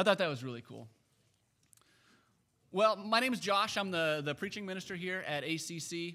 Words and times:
I 0.00 0.02
thought 0.02 0.16
that 0.16 0.30
was 0.30 0.42
really 0.42 0.62
cool. 0.62 0.88
Well, 2.72 2.96
my 2.96 3.20
name 3.20 3.34
is 3.34 3.38
Josh. 3.38 3.76
I'm 3.76 3.90
the, 3.90 4.22
the 4.24 4.34
preaching 4.34 4.64
minister 4.64 4.96
here 4.96 5.22
at 5.28 5.44
ACC, 5.44 6.14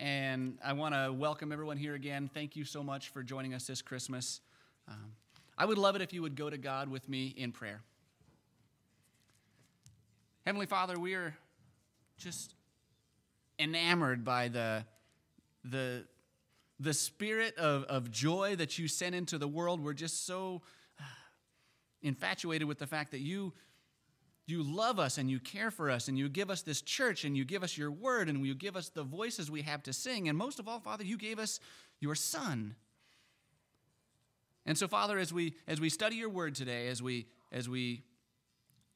and 0.00 0.58
I 0.64 0.72
want 0.72 0.96
to 0.96 1.12
welcome 1.12 1.52
everyone 1.52 1.76
here 1.76 1.94
again. 1.94 2.28
Thank 2.34 2.56
you 2.56 2.64
so 2.64 2.82
much 2.82 3.10
for 3.10 3.22
joining 3.22 3.54
us 3.54 3.68
this 3.68 3.82
Christmas. 3.82 4.40
Um, 4.88 5.12
I 5.56 5.64
would 5.64 5.78
love 5.78 5.94
it 5.94 6.02
if 6.02 6.12
you 6.12 6.22
would 6.22 6.34
go 6.34 6.50
to 6.50 6.58
God 6.58 6.88
with 6.88 7.08
me 7.08 7.32
in 7.36 7.52
prayer. 7.52 7.82
Heavenly 10.44 10.66
Father, 10.66 10.98
we 10.98 11.14
are 11.14 11.32
just 12.18 12.56
enamored 13.60 14.24
by 14.24 14.48
the, 14.48 14.84
the, 15.64 16.04
the 16.80 16.92
spirit 16.92 17.56
of, 17.58 17.84
of 17.84 18.10
joy 18.10 18.56
that 18.56 18.76
you 18.76 18.88
sent 18.88 19.14
into 19.14 19.38
the 19.38 19.46
world. 19.46 19.80
We're 19.80 19.92
just 19.92 20.26
so 20.26 20.62
infatuated 22.02 22.66
with 22.66 22.78
the 22.78 22.86
fact 22.86 23.10
that 23.10 23.20
you, 23.20 23.52
you 24.46 24.62
love 24.62 24.98
us 24.98 25.18
and 25.18 25.30
you 25.30 25.38
care 25.38 25.70
for 25.70 25.90
us 25.90 26.08
and 26.08 26.18
you 26.18 26.28
give 26.28 26.50
us 26.50 26.62
this 26.62 26.82
church 26.82 27.24
and 27.24 27.36
you 27.36 27.44
give 27.44 27.62
us 27.62 27.76
your 27.76 27.90
word 27.90 28.28
and 28.28 28.44
you 28.44 28.54
give 28.54 28.76
us 28.76 28.88
the 28.88 29.02
voices 29.02 29.50
we 29.50 29.62
have 29.62 29.82
to 29.84 29.92
sing. 29.92 30.28
And 30.28 30.36
most 30.36 30.58
of 30.58 30.68
all, 30.68 30.80
Father, 30.80 31.04
you 31.04 31.16
gave 31.16 31.38
us 31.38 31.60
your 32.00 32.14
son. 32.14 32.74
And 34.66 34.76
so, 34.76 34.86
Father, 34.88 35.18
as 35.18 35.32
we 35.32 35.54
as 35.66 35.80
we 35.80 35.88
study 35.88 36.16
your 36.16 36.28
word 36.28 36.54
today, 36.54 36.88
as 36.88 37.02
we 37.02 37.26
as 37.50 37.68
we 37.68 38.02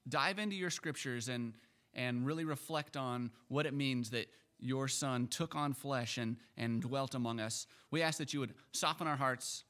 dive 0.09 0.39
into 0.39 0.55
your 0.55 0.71
scriptures 0.71 1.29
and 1.29 1.55
and 1.95 2.27
really 2.27 2.45
reflect 2.45 2.97
on 2.97 3.31
what 3.49 3.67
it 3.67 3.75
means 3.75 4.11
that 4.11 4.29
your 4.59 4.89
Son 4.89 5.27
took 5.27 5.55
on 5.55 5.73
flesh 5.73 6.19
and, 6.19 6.37
and 6.57 6.81
dwelt 6.83 7.15
among 7.15 7.41
us. 7.41 7.67
We 7.91 8.03
ask 8.03 8.19
that 8.19 8.33
you 8.33 8.41
would 8.41 8.55
soften 8.73 9.07
our 9.07 9.17
hearts. 9.17 9.65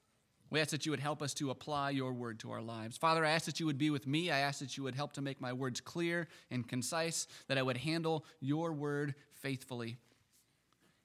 We 0.50 0.60
ask 0.60 0.70
that 0.70 0.86
you 0.86 0.92
would 0.92 1.00
help 1.00 1.22
us 1.22 1.34
to 1.34 1.50
apply 1.50 1.90
your 1.90 2.12
word 2.12 2.38
to 2.40 2.52
our 2.52 2.62
lives. 2.62 2.96
Father, 2.96 3.24
I 3.24 3.30
ask 3.30 3.46
that 3.46 3.58
you 3.58 3.66
would 3.66 3.78
be 3.78 3.90
with 3.90 4.06
me. 4.06 4.30
I 4.30 4.40
ask 4.40 4.60
that 4.60 4.76
you 4.76 4.84
would 4.84 4.94
help 4.94 5.14
to 5.14 5.22
make 5.22 5.40
my 5.40 5.52
words 5.52 5.80
clear 5.80 6.28
and 6.50 6.66
concise, 6.66 7.26
that 7.48 7.58
I 7.58 7.62
would 7.62 7.78
handle 7.78 8.24
your 8.40 8.73
word 8.73 9.14
faithfully. 9.32 9.96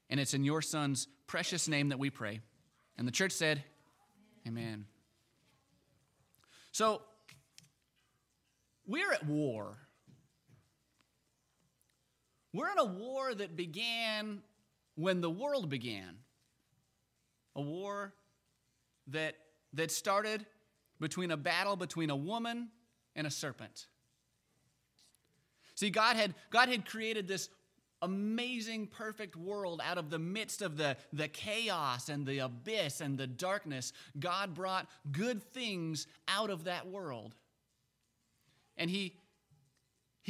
And 0.10 0.20
it's 0.20 0.34
in 0.34 0.44
your 0.44 0.62
Son's 0.62 1.08
precious 1.28 1.68
name 1.68 1.90
that 1.90 2.00
we 2.00 2.10
pray. 2.10 2.42
And 2.98 3.08
the 3.08 3.12
church 3.12 3.32
said, 3.32 3.64
Amen. 4.48 4.86
So, 6.72 7.02
we're 8.88 9.12
at 9.12 9.26
war. 9.26 9.78
We're 12.54 12.72
in 12.72 12.80
a 12.80 12.86
war 12.86 13.34
that 13.34 13.56
began 13.56 14.42
when 14.96 15.22
the 15.22 15.30
world 15.30 15.70
began. 15.70 16.18
A 17.56 17.62
war 17.62 18.14
that, 19.12 19.36
that 19.74 19.92
started 19.92 20.46
between 21.00 21.32
a 21.32 21.38
battle 21.38 21.76
between 21.76 22.10
a 22.10 22.16
woman 22.16 22.70
and 23.16 23.26
a 23.26 23.32
serpent. 23.32 23.88
See, 25.76 25.90
God 25.90 26.16
had, 26.16 26.36
God 26.50 26.70
had 26.70 26.86
created 26.86 27.28
this 27.28 27.50
amazing, 28.02 28.88
perfect 28.88 29.36
world 29.36 29.82
out 29.84 29.98
of 29.98 30.10
the 30.10 30.20
midst 30.20 30.62
of 30.62 30.78
the, 30.78 30.98
the 31.14 31.28
chaos 31.28 32.10
and 32.10 32.26
the 32.26 32.40
abyss 32.40 33.02
and 33.02 33.18
the 33.18 33.28
darkness. 33.28 33.94
God 34.20 34.54
brought 34.54 34.88
good 35.12 35.44
things 35.44 36.08
out 36.28 36.50
of 36.50 36.66
that 36.66 36.88
world. 36.88 37.36
And 38.78 38.90
He 38.90 39.16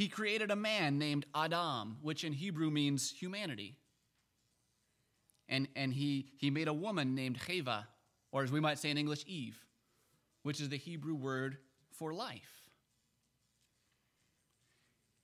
he 0.00 0.08
created 0.08 0.50
a 0.50 0.56
man 0.56 0.98
named 0.98 1.26
Adam, 1.34 1.98
which 2.00 2.24
in 2.24 2.32
Hebrew 2.32 2.70
means 2.70 3.10
humanity. 3.10 3.76
And, 5.46 5.68
and 5.76 5.92
he, 5.92 6.32
he 6.38 6.48
made 6.48 6.68
a 6.68 6.72
woman 6.72 7.14
named 7.14 7.38
Cheva, 7.38 7.84
or 8.32 8.42
as 8.42 8.52
we 8.52 8.60
might 8.60 8.78
say 8.78 8.90
in 8.90 8.98
English, 8.98 9.24
Eve, 9.26 9.58
which 10.42 10.60
is 10.60 10.68
the 10.68 10.76
Hebrew 10.76 11.14
word 11.14 11.58
for 11.92 12.12
life. 12.12 12.60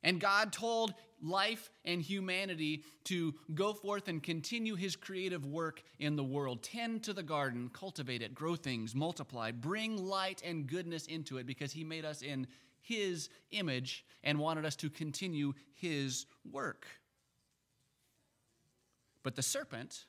And 0.02 0.20
God 0.20 0.52
told 0.52 0.94
life 1.22 1.70
and 1.84 2.00
humanity 2.00 2.84
to 3.04 3.34
go 3.54 3.72
forth 3.72 4.08
and 4.08 4.22
continue 4.22 4.76
his 4.76 4.94
creative 4.94 5.44
work 5.46 5.82
in 5.98 6.14
the 6.14 6.22
world. 6.22 6.62
Tend 6.62 7.02
to 7.04 7.12
the 7.12 7.22
garden, 7.22 7.70
cultivate 7.72 8.22
it, 8.22 8.34
grow 8.34 8.54
things, 8.54 8.94
multiply, 8.94 9.50
bring 9.50 9.96
light 9.96 10.42
and 10.44 10.66
goodness 10.66 11.06
into 11.06 11.38
it 11.38 11.46
because 11.46 11.72
he 11.72 11.82
made 11.82 12.04
us 12.04 12.22
in 12.22 12.46
his 12.82 13.30
image 13.50 14.04
and 14.22 14.38
wanted 14.38 14.64
us 14.64 14.76
to 14.76 14.90
continue 14.90 15.54
his 15.74 16.26
work. 16.52 16.86
But 19.24 19.34
the 19.34 19.42
serpent, 19.42 20.04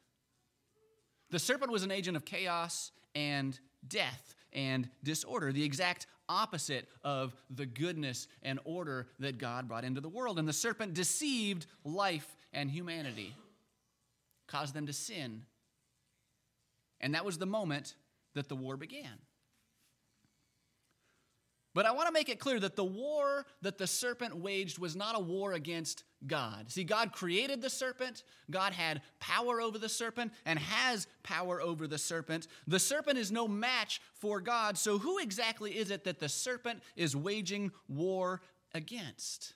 the 1.30 1.40
serpent 1.40 1.72
was 1.72 1.84
an 1.84 1.92
agent 1.92 2.18
of 2.18 2.26
chaos 2.26 2.92
and 3.16 3.60
death 3.88 4.36
and 4.54 4.90
disorder, 5.04 5.52
the 5.52 5.64
exact 5.64 6.08
opposite 6.30 6.88
of 7.04 7.36
the 7.50 7.66
goodness 7.66 8.28
and 8.44 8.60
order 8.66 9.08
that 9.20 9.38
God 9.38 9.68
brought 9.68 9.84
into 9.84 10.02
the 10.02 10.10
world. 10.10 10.40
And 10.40 10.48
the 10.48 10.54
serpent 10.54 10.94
deceived 10.94 11.68
life 11.84 12.36
and 12.54 12.70
humanity, 12.70 13.36
caused 14.48 14.74
them 14.74 14.88
to 14.88 14.94
sin. 14.94 15.44
And 17.02 17.14
that 17.14 17.26
was 17.26 17.38
the 17.38 17.46
moment 17.46 17.96
that 18.34 18.48
the 18.48 18.56
war 18.56 18.78
began. 18.78 19.20
But 21.78 21.86
I 21.86 21.92
want 21.92 22.08
to 22.08 22.12
make 22.12 22.28
it 22.28 22.40
clear 22.40 22.60
that 22.62 22.76
the 22.76 22.84
war 22.84 23.46
that 23.62 23.78
the 23.78 23.86
serpent 23.86 24.36
waged 24.36 24.80
was 24.80 24.96
not 24.96 25.16
a 25.16 25.20
war 25.20 25.54
against 25.54 26.06
God. 26.26 26.72
See, 26.72 26.84
God 26.84 27.12
created 27.12 27.62
the 27.62 27.70
serpent, 27.70 28.24
God 28.50 28.74
had 28.74 29.04
power 29.20 29.62
over 29.62 29.78
the 29.78 29.88
serpent, 29.88 30.34
and 30.48 30.58
has 30.58 31.06
power 31.22 31.62
over 31.62 31.86
the 31.86 32.00
serpent. 32.00 32.48
The 32.66 32.80
serpent 32.80 33.20
is 33.20 33.32
no 33.32 33.48
match 33.48 34.02
for 34.16 34.42
God. 34.42 34.76
So, 34.76 34.98
who 34.98 35.20
exactly 35.20 35.78
is 35.78 35.92
it 35.92 36.04
that 36.06 36.18
the 36.18 36.30
serpent 36.30 36.82
is 36.96 37.16
waging 37.16 37.72
war 37.88 38.42
against? 38.74 39.54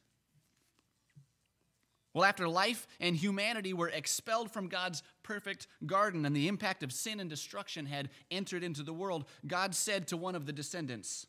Well, 2.13 2.25
after 2.25 2.47
life 2.47 2.87
and 2.99 3.15
humanity 3.15 3.73
were 3.73 3.89
expelled 3.89 4.51
from 4.51 4.67
God's 4.67 5.01
perfect 5.23 5.65
garden 5.87 6.23
and 6.27 6.35
the 6.35 6.49
impact 6.49 6.83
of 6.83 6.93
sin 6.93 7.19
and 7.19 7.31
destruction 7.31 7.87
had 7.87 8.09
entered 8.29 8.63
into 8.63 8.83
the 8.83 8.93
world, 8.93 9.25
God 9.47 9.73
said 9.73 10.07
to 10.09 10.17
one 10.17 10.35
of 10.35 10.45
the 10.45 10.53
descendants, 10.53 11.25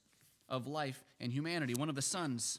of 0.49 0.67
life 0.67 1.05
and 1.21 1.33
humanity, 1.33 1.75
one 1.75 1.89
of 1.89 1.95
the 1.95 2.03
sons. 2.03 2.59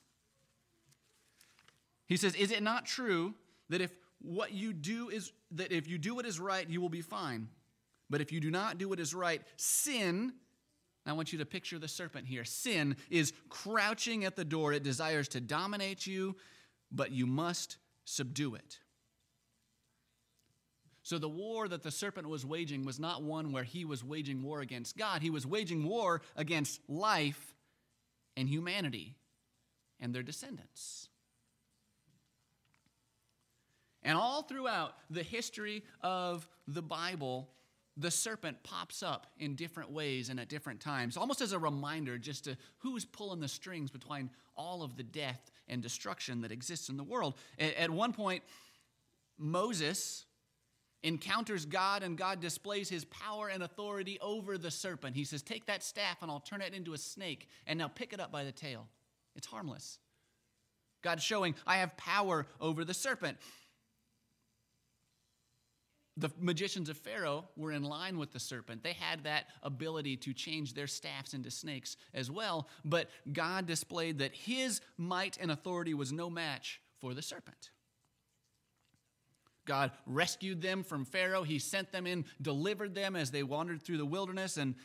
He 2.08 2.18
says, 2.18 2.36
Is 2.36 2.52
it 2.52 2.64
not 2.64 2.86
true 2.86 3.34
that 3.70 3.82
if 3.82 3.92
what 4.22 4.54
you 4.54 4.74
do 4.74 5.10
is 5.10 5.32
that 5.52 5.72
if 5.72 5.88
you 5.88 5.98
do 5.98 6.16
what 6.16 6.26
is 6.26 6.40
right, 6.40 6.68
you 6.70 6.82
will 6.82 6.90
be 6.90 7.02
fine? 7.02 7.48
But 8.10 8.22
if 8.22 8.32
you 8.32 8.40
do 8.40 8.52
not 8.52 8.78
do 8.78 8.90
what 8.90 9.00
is 9.00 9.14
right, 9.14 9.42
sin, 9.58 10.34
I 11.06 11.14
want 11.14 11.34
you 11.34 11.40
to 11.40 11.46
picture 11.46 11.80
the 11.80 11.88
serpent 11.88 12.28
here. 12.28 12.46
Sin 12.46 12.96
is 13.10 13.34
crouching 13.50 14.26
at 14.26 14.36
the 14.36 14.46
door. 14.46 14.74
It 14.74 14.84
desires 14.84 15.28
to 15.30 15.42
dominate 15.42 16.06
you, 16.06 16.36
but 16.92 17.12
you 17.12 17.26
must 17.26 17.78
subdue 18.06 18.56
it. 18.56 18.80
So 21.02 21.18
the 21.18 21.30
war 21.30 21.68
that 21.68 21.84
the 21.84 21.92
serpent 21.92 22.30
was 22.30 22.46
waging 22.46 22.86
was 22.86 22.98
not 23.00 23.24
one 23.24 23.52
where 23.52 23.64
he 23.64 23.84
was 23.84 24.04
waging 24.06 24.42
war 24.42 24.62
against 24.62 24.98
God. 24.98 25.22
He 25.22 25.30
was 25.30 25.46
waging 25.46 25.84
war 25.84 26.22
against 26.38 26.80
life 26.88 27.53
and 28.36 28.48
humanity 28.50 29.16
and 30.00 30.14
their 30.14 30.24
descendants. 30.24 31.10
And 34.04 34.18
all 34.18 34.44
throughout 34.44 34.96
the 35.10 35.24
history 35.24 35.84
of 36.02 36.48
the 36.68 36.82
Bible, 36.82 37.50
the 37.96 38.12
serpent 38.12 38.62
pops 38.64 39.04
up 39.04 39.28
in 39.40 39.56
different 39.56 39.92
ways 39.92 40.30
and 40.30 40.40
at 40.40 40.50
different 40.50 40.82
times, 40.82 41.16
almost 41.16 41.42
as 41.42 41.54
a 41.54 41.60
reminder 41.60 42.18
just 42.18 42.44
to 42.46 42.58
who's 42.80 43.06
pulling 43.06 43.40
the 43.40 43.48
strings 43.48 43.92
between 43.92 44.30
all 44.56 44.84
of 44.84 44.98
the 44.98 45.04
death 45.04 45.52
and 45.68 45.82
destruction 45.82 46.42
that 46.42 46.52
exists 46.52 46.90
in 46.90 46.98
the 46.98 47.04
world. 47.04 47.36
At 47.58 47.90
one 47.90 48.12
point, 48.12 48.44
Moses 49.38 50.26
encounters 51.04 51.66
God 51.66 52.02
and 52.02 52.18
God 52.18 52.40
displays 52.40 52.90
his 52.90 53.06
power 53.06 53.50
and 53.50 53.62
authority 53.62 54.18
over 54.22 54.58
the 54.58 54.72
serpent. 54.72 55.16
He 55.16 55.26
says, 55.26 55.42
Take 55.42 55.66
that 55.68 55.84
staff 55.84 56.22
and 56.22 56.32
I'll 56.32 56.40
turn 56.40 56.62
it 56.62 56.74
into 56.74 56.94
a 56.94 56.98
snake, 56.98 57.50
and 57.68 57.78
now 57.78 57.90
pick 57.90 58.14
it 58.14 58.20
up 58.20 58.32
by 58.32 58.44
the 58.44 58.52
tail. 58.52 58.88
It's 59.36 59.48
harmless. 59.48 60.00
God's 61.02 61.24
showing, 61.24 61.56
I 61.68 61.78
have 61.78 61.98
power 61.98 62.48
over 62.62 62.86
the 62.86 62.94
serpent. 62.94 63.38
The 66.16 66.30
magicians 66.40 66.90
of 66.90 66.98
Pharaoh 66.98 67.50
were 67.58 67.72
in 67.72 67.84
line 67.84 68.18
with 68.20 68.32
the 68.32 68.40
serpent. 68.40 68.84
They 68.84 68.94
had 68.94 69.24
that 69.24 69.48
ability 69.64 70.18
to 70.18 70.34
change 70.34 70.74
their 70.74 70.88
staffs 70.88 71.34
into 71.34 71.50
snakes 71.50 71.98
as 72.14 72.30
well, 72.30 72.70
but 72.86 73.10
God 73.32 73.66
displayed 73.66 74.20
that 74.20 74.34
his 74.34 74.80
might 74.98 75.38
and 75.42 75.52
authority 75.52 75.96
was 75.96 76.12
no 76.12 76.30
match 76.30 76.80
for 77.00 77.16
the 77.16 77.24
serpent. 77.24 77.72
God 79.66 79.92
rescued 80.06 80.62
them 80.62 80.84
from 80.84 81.06
Pharaoh. 81.06 81.44
He 81.44 81.60
sent 81.60 81.92
them 81.92 82.06
in, 82.08 82.26
delivered 82.42 82.96
them 82.96 83.16
as 83.16 83.32
they 83.32 83.44
wandered 83.44 83.82
through 83.82 83.98
the 83.98 84.06
wilderness. 84.06 84.58
And 84.58 84.76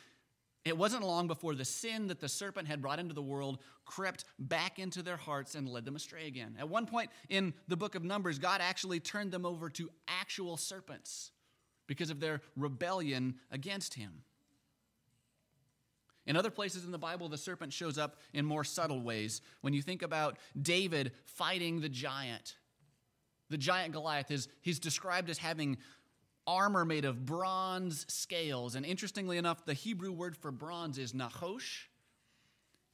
it 0.64 0.76
wasn't 0.76 1.04
long 1.04 1.26
before 1.26 1.54
the 1.54 1.64
sin 1.64 2.08
that 2.08 2.20
the 2.20 2.28
serpent 2.28 2.68
had 2.68 2.82
brought 2.82 2.98
into 2.98 3.14
the 3.14 3.22
world 3.22 3.58
crept 3.84 4.24
back 4.38 4.78
into 4.78 5.02
their 5.02 5.16
hearts 5.16 5.54
and 5.54 5.68
led 5.68 5.84
them 5.84 5.96
astray 5.96 6.26
again. 6.26 6.56
At 6.58 6.68
one 6.68 6.86
point 6.86 7.10
in 7.28 7.54
the 7.68 7.76
book 7.76 7.94
of 7.94 8.04
Numbers, 8.04 8.38
God 8.38 8.60
actually 8.60 9.00
turned 9.00 9.32
them 9.32 9.46
over 9.46 9.70
to 9.70 9.90
actual 10.06 10.56
serpents 10.56 11.30
because 11.86 12.10
of 12.10 12.20
their 12.20 12.42
rebellion 12.54 13.36
against 13.50 13.94
him. 13.94 14.22
In 16.26 16.36
other 16.36 16.50
places 16.50 16.84
in 16.84 16.90
the 16.92 16.98
Bible, 16.98 17.30
the 17.30 17.38
serpent 17.38 17.72
shows 17.72 17.96
up 17.96 18.16
in 18.34 18.44
more 18.44 18.62
subtle 18.62 19.00
ways. 19.00 19.40
When 19.62 19.72
you 19.72 19.80
think 19.80 20.02
about 20.02 20.36
David 20.60 21.12
fighting 21.24 21.80
the 21.80 21.88
giant, 21.88 22.57
the 23.50 23.58
giant 23.58 23.92
Goliath 23.92 24.30
is 24.30 24.48
he's 24.60 24.78
described 24.78 25.30
as 25.30 25.38
having 25.38 25.78
armor 26.46 26.84
made 26.84 27.04
of 27.04 27.26
bronze 27.26 28.06
scales. 28.08 28.74
And 28.74 28.84
interestingly 28.86 29.36
enough, 29.36 29.64
the 29.64 29.74
Hebrew 29.74 30.12
word 30.12 30.36
for 30.36 30.50
bronze 30.50 30.98
is 30.98 31.12
nachosh, 31.12 31.86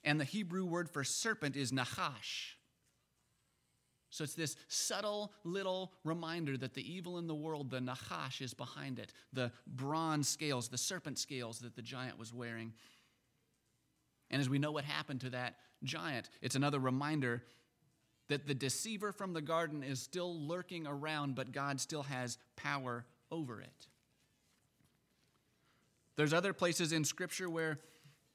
and 0.02 0.20
the 0.20 0.24
Hebrew 0.24 0.64
word 0.64 0.90
for 0.90 1.04
serpent 1.04 1.56
is 1.56 1.72
nachash. 1.72 2.56
So 4.10 4.22
it's 4.22 4.34
this 4.34 4.54
subtle 4.68 5.32
little 5.42 5.92
reminder 6.04 6.56
that 6.58 6.74
the 6.74 6.92
evil 6.92 7.18
in 7.18 7.26
the 7.26 7.34
world, 7.34 7.70
the 7.70 7.80
nachash, 7.80 8.40
is 8.40 8.54
behind 8.54 9.00
it. 9.00 9.12
The 9.32 9.50
bronze 9.66 10.28
scales, 10.28 10.68
the 10.68 10.78
serpent 10.78 11.18
scales 11.18 11.58
that 11.60 11.74
the 11.74 11.82
giant 11.82 12.16
was 12.16 12.32
wearing. 12.32 12.74
And 14.30 14.40
as 14.40 14.48
we 14.48 14.60
know 14.60 14.70
what 14.70 14.84
happened 14.84 15.20
to 15.22 15.30
that 15.30 15.56
giant, 15.82 16.30
it's 16.42 16.54
another 16.54 16.78
reminder 16.78 17.42
that 18.28 18.46
the 18.46 18.54
deceiver 18.54 19.12
from 19.12 19.32
the 19.32 19.42
garden 19.42 19.82
is 19.82 20.00
still 20.00 20.38
lurking 20.40 20.86
around, 20.86 21.34
but 21.34 21.52
God 21.52 21.80
still 21.80 22.04
has 22.04 22.38
power 22.56 23.04
over 23.30 23.60
it. 23.60 23.86
There's 26.16 26.32
other 26.32 26.52
places 26.52 26.92
in 26.92 27.04
Scripture 27.04 27.50
where 27.50 27.80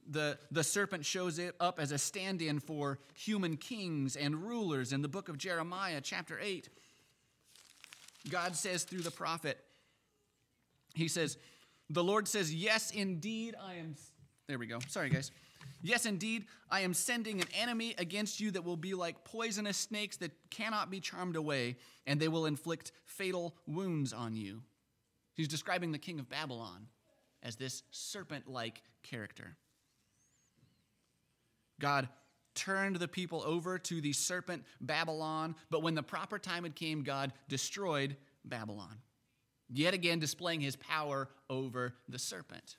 the, 0.09 0.37
the 0.51 0.63
serpent 0.63 1.05
shows 1.05 1.39
it 1.39 1.55
up 1.59 1.79
as 1.79 1.91
a 1.91 1.97
stand 1.97 2.41
in 2.41 2.59
for 2.59 2.99
human 3.13 3.57
kings 3.57 4.15
and 4.15 4.35
rulers. 4.35 4.91
In 4.91 5.01
the 5.01 5.07
book 5.07 5.29
of 5.29 5.37
Jeremiah, 5.37 6.01
chapter 6.01 6.39
8, 6.41 6.69
God 8.29 8.55
says 8.55 8.83
through 8.83 9.01
the 9.01 9.11
prophet, 9.11 9.57
He 10.93 11.07
says, 11.07 11.37
The 11.89 12.03
Lord 12.03 12.27
says, 12.27 12.53
Yes, 12.53 12.91
indeed, 12.91 13.55
I 13.61 13.75
am. 13.75 13.95
There 14.47 14.57
we 14.57 14.65
go. 14.65 14.79
Sorry, 14.87 15.09
guys. 15.09 15.31
Yes, 15.81 16.05
indeed, 16.05 16.45
I 16.69 16.81
am 16.81 16.93
sending 16.93 17.39
an 17.41 17.47
enemy 17.57 17.95
against 17.97 18.39
you 18.39 18.51
that 18.51 18.65
will 18.65 18.77
be 18.77 18.93
like 18.93 19.23
poisonous 19.23 19.77
snakes 19.77 20.17
that 20.17 20.31
cannot 20.49 20.91
be 20.91 20.99
charmed 20.99 21.35
away, 21.35 21.77
and 22.05 22.19
they 22.19 22.27
will 22.27 22.45
inflict 22.45 22.91
fatal 23.05 23.55
wounds 23.65 24.11
on 24.11 24.35
you. 24.35 24.61
He's 25.35 25.47
describing 25.47 25.91
the 25.91 25.97
king 25.97 26.19
of 26.19 26.29
Babylon 26.29 26.87
as 27.41 27.55
this 27.55 27.83
serpent 27.91 28.47
like 28.47 28.81
character. 29.03 29.55
God 31.79 32.09
turned 32.55 32.97
the 32.97 33.07
people 33.07 33.41
over 33.45 33.79
to 33.79 34.01
the 34.01 34.11
serpent 34.11 34.65
Babylon, 34.81 35.55
but 35.69 35.81
when 35.81 35.95
the 35.95 36.03
proper 36.03 36.37
time 36.37 36.63
had 36.63 36.75
came, 36.75 37.03
God 37.03 37.31
destroyed 37.47 38.17
Babylon, 38.43 38.97
yet 39.69 39.93
again 39.93 40.19
displaying 40.19 40.59
his 40.59 40.75
power 40.75 41.29
over 41.49 41.95
the 42.09 42.19
serpent. 42.19 42.75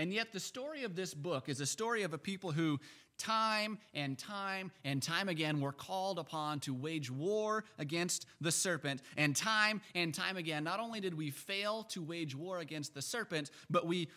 And 0.00 0.14
yet, 0.14 0.32
the 0.32 0.40
story 0.40 0.84
of 0.84 0.96
this 0.96 1.12
book 1.12 1.50
is 1.50 1.60
a 1.60 1.66
story 1.66 2.04
of 2.04 2.14
a 2.14 2.18
people 2.18 2.52
who, 2.52 2.80
time 3.18 3.76
and 3.92 4.18
time 4.18 4.72
and 4.82 5.02
time 5.02 5.28
again, 5.28 5.60
were 5.60 5.72
called 5.72 6.18
upon 6.18 6.60
to 6.60 6.72
wage 6.72 7.10
war 7.10 7.64
against 7.78 8.24
the 8.40 8.50
serpent. 8.50 9.02
And 9.18 9.36
time 9.36 9.82
and 9.94 10.14
time 10.14 10.38
again, 10.38 10.64
not 10.64 10.80
only 10.80 11.00
did 11.00 11.12
we 11.12 11.28
fail 11.28 11.82
to 11.90 12.02
wage 12.02 12.34
war 12.34 12.60
against 12.60 12.94
the 12.94 13.02
serpent, 13.02 13.50
but 13.68 13.86
we, 13.86 14.08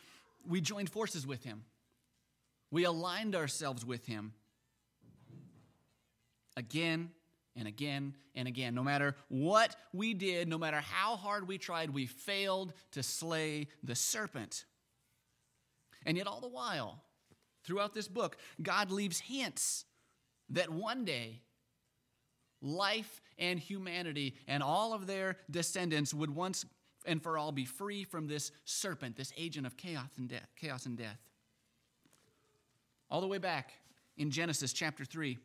we 0.48 0.62
joined 0.62 0.90
forces 0.90 1.28
with 1.28 1.44
him. 1.44 1.66
We 2.72 2.86
aligned 2.86 3.36
ourselves 3.36 3.86
with 3.86 4.06
him 4.06 4.32
again 6.56 7.10
and 7.58 7.68
again 7.68 8.14
and 8.36 8.48
again. 8.48 8.74
No 8.74 8.84
matter 8.84 9.18
what 9.28 9.76
we 9.92 10.14
did, 10.14 10.48
no 10.48 10.58
matter 10.58 10.80
how 10.80 11.18
hard 11.18 11.46
we 11.46 11.58
tried, 11.58 11.90
we 11.90 12.06
failed 12.06 12.72
to 12.94 13.04
slay 13.04 13.68
the 13.84 13.96
serpent. 13.96 14.64
And 16.06 16.18
yet, 16.18 16.28
all 16.28 16.42
the 16.42 16.48
while, 16.48 17.02
throughout 17.64 17.94
this 17.94 18.08
book, 18.08 18.38
God 18.62 18.92
leaves 18.92 19.20
hints 19.20 19.86
that 20.50 20.70
one 20.70 21.06
day 21.06 21.42
life 22.62 23.22
and 23.38 23.60
humanity 23.60 24.36
and 24.48 24.64
all 24.64 24.94
of 24.94 25.08
their 25.08 25.38
descendants 25.50 26.14
would 26.14 26.34
once 26.34 26.66
and 27.06 27.22
for 27.22 27.38
all 27.38 27.52
be 27.52 27.66
free 27.66 28.04
from 28.04 28.28
this 28.28 28.52
serpent, 28.66 29.16
this 29.16 29.34
agent 29.38 29.68
of 29.68 29.76
chaos 29.78 30.10
and 30.18 30.30
death. 30.30 30.48
Chaos 30.56 30.86
and 30.86 30.98
death. 30.98 31.20
All 33.10 33.22
the 33.22 33.28
way 33.28 33.38
back 33.38 33.74
in 34.18 34.32
Genesis 34.32 34.74
chapter 34.74 35.04
3, 35.06 35.38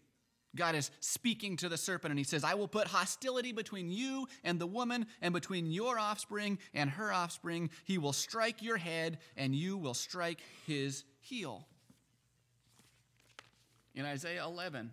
God 0.57 0.75
is 0.75 0.91
speaking 1.01 1.57
to 1.59 1.69
the 1.69 1.77
serpent 1.77 2.11
and 2.11 2.19
he 2.19 2.25
says, 2.25 2.43
I 2.43 2.55
will 2.55 2.69
put 2.69 2.87
hostility 2.87 3.53
between 3.53 3.91
you 3.91 4.27
and 4.45 4.59
the 4.59 4.67
woman, 4.67 5.07
and 5.21 5.33
between 5.33 5.71
your 5.71 5.99
offspring 5.99 6.59
and 6.75 6.91
her 6.91 7.13
offspring. 7.13 7.71
He 7.85 7.99
will 7.99 8.13
strike 8.13 8.63
your 8.63 8.77
head, 8.77 9.19
and 9.37 9.55
you 9.55 9.77
will 9.77 9.95
strike 9.95 10.41
his 10.67 11.05
heel. 11.21 11.67
In 13.95 14.05
Isaiah 14.05 14.45
11, 14.45 14.91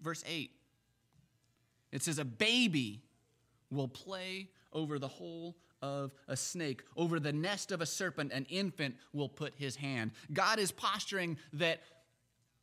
verse 0.00 0.22
8, 0.26 0.50
it 1.92 2.02
says, 2.02 2.18
A 2.18 2.24
baby 2.24 3.02
will 3.70 3.88
play 3.88 4.50
over 4.72 4.98
the 4.98 5.08
hole 5.08 5.56
of 5.82 6.12
a 6.26 6.36
snake. 6.36 6.82
Over 6.96 7.20
the 7.20 7.32
nest 7.32 7.72
of 7.72 7.80
a 7.80 7.86
serpent, 7.86 8.32
an 8.32 8.46
infant 8.48 8.96
will 9.12 9.28
put 9.28 9.54
his 9.56 9.76
hand. 9.76 10.12
God 10.32 10.58
is 10.58 10.72
posturing 10.72 11.38
that 11.54 11.80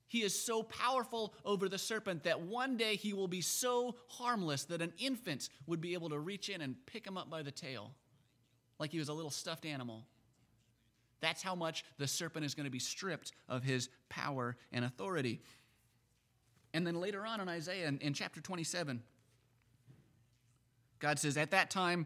he 0.08 0.22
is 0.22 0.40
so 0.40 0.64
powerful 0.64 1.34
over 1.44 1.68
the 1.68 1.78
serpent 1.78 2.24
that 2.24 2.42
one 2.42 2.78
day 2.78 2.96
he 2.96 3.14
will 3.14 3.28
be 3.28 3.42
so 3.42 3.96
harmless 4.08 4.66
that 4.66 4.82
an 4.82 4.94
infant 4.98 5.50
would 5.66 5.82
be 5.82 5.94
able 5.94 6.10
to 6.10 6.20
reach 6.20 6.50
in 6.50 6.62
and 6.62 6.76
pick 6.86 7.06
him 7.06 7.18
up 7.18 7.30
by 7.30 7.42
the 7.42 7.52
tail, 7.52 7.92
like 8.80 8.92
he 8.92 9.00
was 9.00 9.10
a 9.10 9.14
little 9.14 9.32
stuffed 9.32 9.66
animal. 9.66 10.06
That's 11.22 11.42
how 11.42 11.56
much 11.56 11.84
the 11.98 12.08
serpent 12.08 12.46
is 12.46 12.54
going 12.54 12.66
to 12.66 12.72
be 12.72 12.80
stripped 12.80 13.32
of 13.50 13.64
his 13.64 13.90
power 14.10 14.58
and 14.72 14.86
authority. 14.86 15.42
And 16.74 16.86
then 16.86 17.00
later 17.00 17.26
on 17.26 17.42
in 17.42 17.50
Isaiah, 17.50 17.88
in, 17.88 17.98
in 18.00 18.14
chapter 18.14 18.42
27, 18.42 19.02
God 21.00 21.20
says, 21.20 21.38
At 21.38 21.52
that 21.52 21.70
time, 21.70 22.06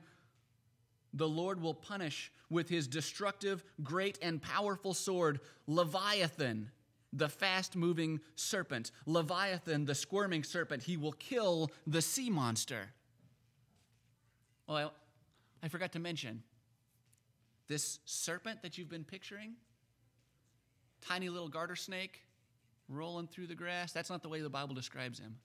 the 1.14 1.28
Lord 1.28 1.62
will 1.62 1.74
punish 1.74 2.32
with 2.50 2.70
his 2.70 2.88
destructive, 2.88 3.64
great, 3.84 4.18
and 4.22 4.42
powerful 4.42 4.94
sword 4.94 5.40
Leviathan, 5.68 6.72
the 7.14 7.30
fast 7.30 7.76
moving 7.76 8.20
serpent. 8.36 8.92
Leviathan, 9.06 9.86
the 9.86 9.96
squirming 9.96 10.44
serpent. 10.44 10.84
He 10.84 10.98
will 10.98 11.14
kill 11.14 11.72
the 11.88 12.02
sea 12.02 12.30
monster. 12.30 12.90
Well, 14.68 14.94
I 15.64 15.68
forgot 15.68 15.94
to 15.94 16.00
mention 16.00 16.44
this 17.68 18.00
serpent 18.06 18.62
that 18.62 18.78
you've 18.78 18.90
been 18.90 19.04
picturing, 19.04 19.54
tiny 21.02 21.30
little 21.30 21.50
garter 21.50 21.76
snake 21.76 22.22
rolling 22.88 23.28
through 23.28 23.48
the 23.48 23.56
grass, 23.56 23.92
that's 23.92 24.10
not 24.10 24.24
the 24.24 24.30
way 24.30 24.42
the 24.42 24.50
Bible 24.50 24.74
describes 24.74 25.20
him 25.20 25.38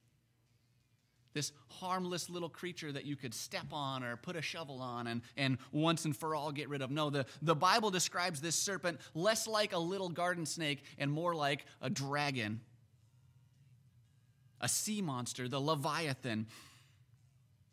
this 1.35 1.53
harmless 1.69 2.31
little 2.31 2.49
creature 2.49 2.93
that 2.93 3.05
you 3.05 3.17
could 3.17 3.35
step 3.35 3.67
on 3.73 4.03
or 4.05 4.17
put 4.17 4.37
a 4.37 4.43
shovel 4.43 4.81
on 4.81 5.09
and, 5.09 5.21
and 5.37 5.59
once 5.73 6.05
and 6.05 6.17
for 6.17 6.35
all 6.35 6.53
get 6.53 6.69
rid 6.69 6.81
of. 6.81 6.91
No, 6.91 7.11
the, 7.11 7.27
the 7.43 7.57
Bible 7.57 7.91
describes 7.91 8.41
this 8.41 8.55
serpent 8.55 9.01
less 9.15 9.47
like 9.47 9.73
a 9.73 9.79
little 9.79 10.09
garden 10.09 10.47
snake 10.47 10.85
and 10.97 11.11
more 11.11 11.35
like 11.35 11.67
a 11.83 11.91
dragon, 11.91 12.61
a 14.61 14.69
sea 14.69 15.03
monster, 15.03 15.49
the 15.49 15.61
Leviathan, 15.61 16.47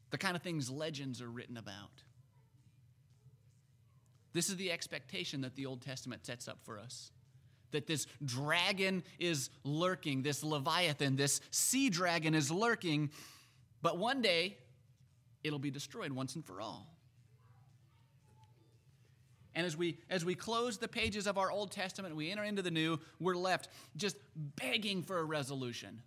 the 0.09 0.17
kind 0.17 0.35
of 0.35 0.41
things 0.41 0.69
legends 0.69 1.21
are 1.21 1.29
written 1.29 1.55
about. 1.55 2.03
This 4.33 4.49
is 4.49 4.55
the 4.55 4.71
expectation 4.71 5.41
that 5.41 5.55
the 5.55 5.67
Old 5.67 5.81
Testament 5.81 6.25
sets 6.25 6.47
up 6.47 6.57
for 6.63 6.79
us 6.79 7.11
that 7.71 7.87
this 7.87 8.05
dragon 8.25 9.01
is 9.17 9.49
lurking, 9.63 10.23
this 10.23 10.43
Leviathan, 10.43 11.15
this 11.15 11.39
sea 11.51 11.89
dragon 11.89 12.35
is 12.35 12.51
lurking, 12.51 13.09
but 13.81 13.97
one 13.97 14.21
day, 14.21 14.57
it'll 15.43 15.59
be 15.59 15.71
destroyed 15.71 16.11
once 16.11 16.35
and 16.35 16.45
for 16.45 16.61
all. 16.61 16.87
And 19.53 19.65
as 19.65 19.75
we 19.75 19.97
as 20.09 20.23
we 20.23 20.33
close 20.33 20.77
the 20.77 20.87
pages 20.87 21.27
of 21.27 21.37
our 21.37 21.51
Old 21.51 21.71
Testament, 21.71 22.15
we 22.15 22.31
enter 22.31 22.43
into 22.43 22.61
the 22.61 22.71
New, 22.71 22.99
we're 23.19 23.35
left 23.35 23.67
just 23.97 24.15
begging 24.35 25.03
for 25.03 25.19
a 25.19 25.23
resolution. 25.23 26.01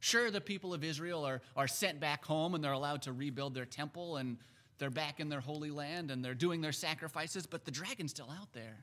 Sure, 0.00 0.30
the 0.30 0.40
people 0.40 0.72
of 0.72 0.82
Israel 0.82 1.24
are, 1.24 1.42
are 1.54 1.68
sent 1.68 2.00
back 2.00 2.24
home 2.24 2.54
and 2.54 2.64
they're 2.64 2.72
allowed 2.72 3.02
to 3.02 3.12
rebuild 3.12 3.54
their 3.54 3.66
temple 3.66 4.16
and 4.16 4.38
they're 4.78 4.88
back 4.88 5.20
in 5.20 5.28
their 5.28 5.40
holy 5.40 5.70
land 5.70 6.10
and 6.10 6.24
they're 6.24 6.34
doing 6.34 6.62
their 6.62 6.72
sacrifices, 6.72 7.46
but 7.46 7.66
the 7.66 7.70
dragon's 7.70 8.10
still 8.10 8.30
out 8.30 8.50
there. 8.54 8.78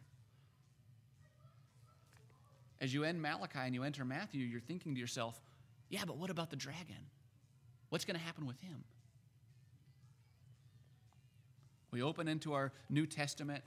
As 2.79 2.93
you 2.93 3.03
end 3.03 3.19
Malachi 3.19 3.57
and 3.57 3.73
you 3.73 3.83
enter 3.83 4.05
Matthew, 4.05 4.45
you're 4.45 4.61
thinking 4.61 4.93
to 4.93 5.01
yourself, 5.01 5.41
yeah, 5.89 6.03
but 6.05 6.17
what 6.17 6.29
about 6.29 6.51
the 6.51 6.55
dragon? 6.55 7.09
What's 7.89 8.05
going 8.05 8.17
to 8.17 8.23
happen 8.23 8.45
with 8.45 8.59
him? 8.59 8.83
We 11.91 12.01
open 12.01 12.27
into 12.27 12.53
our 12.53 12.73
New 12.89 13.05
Testament. 13.05 13.63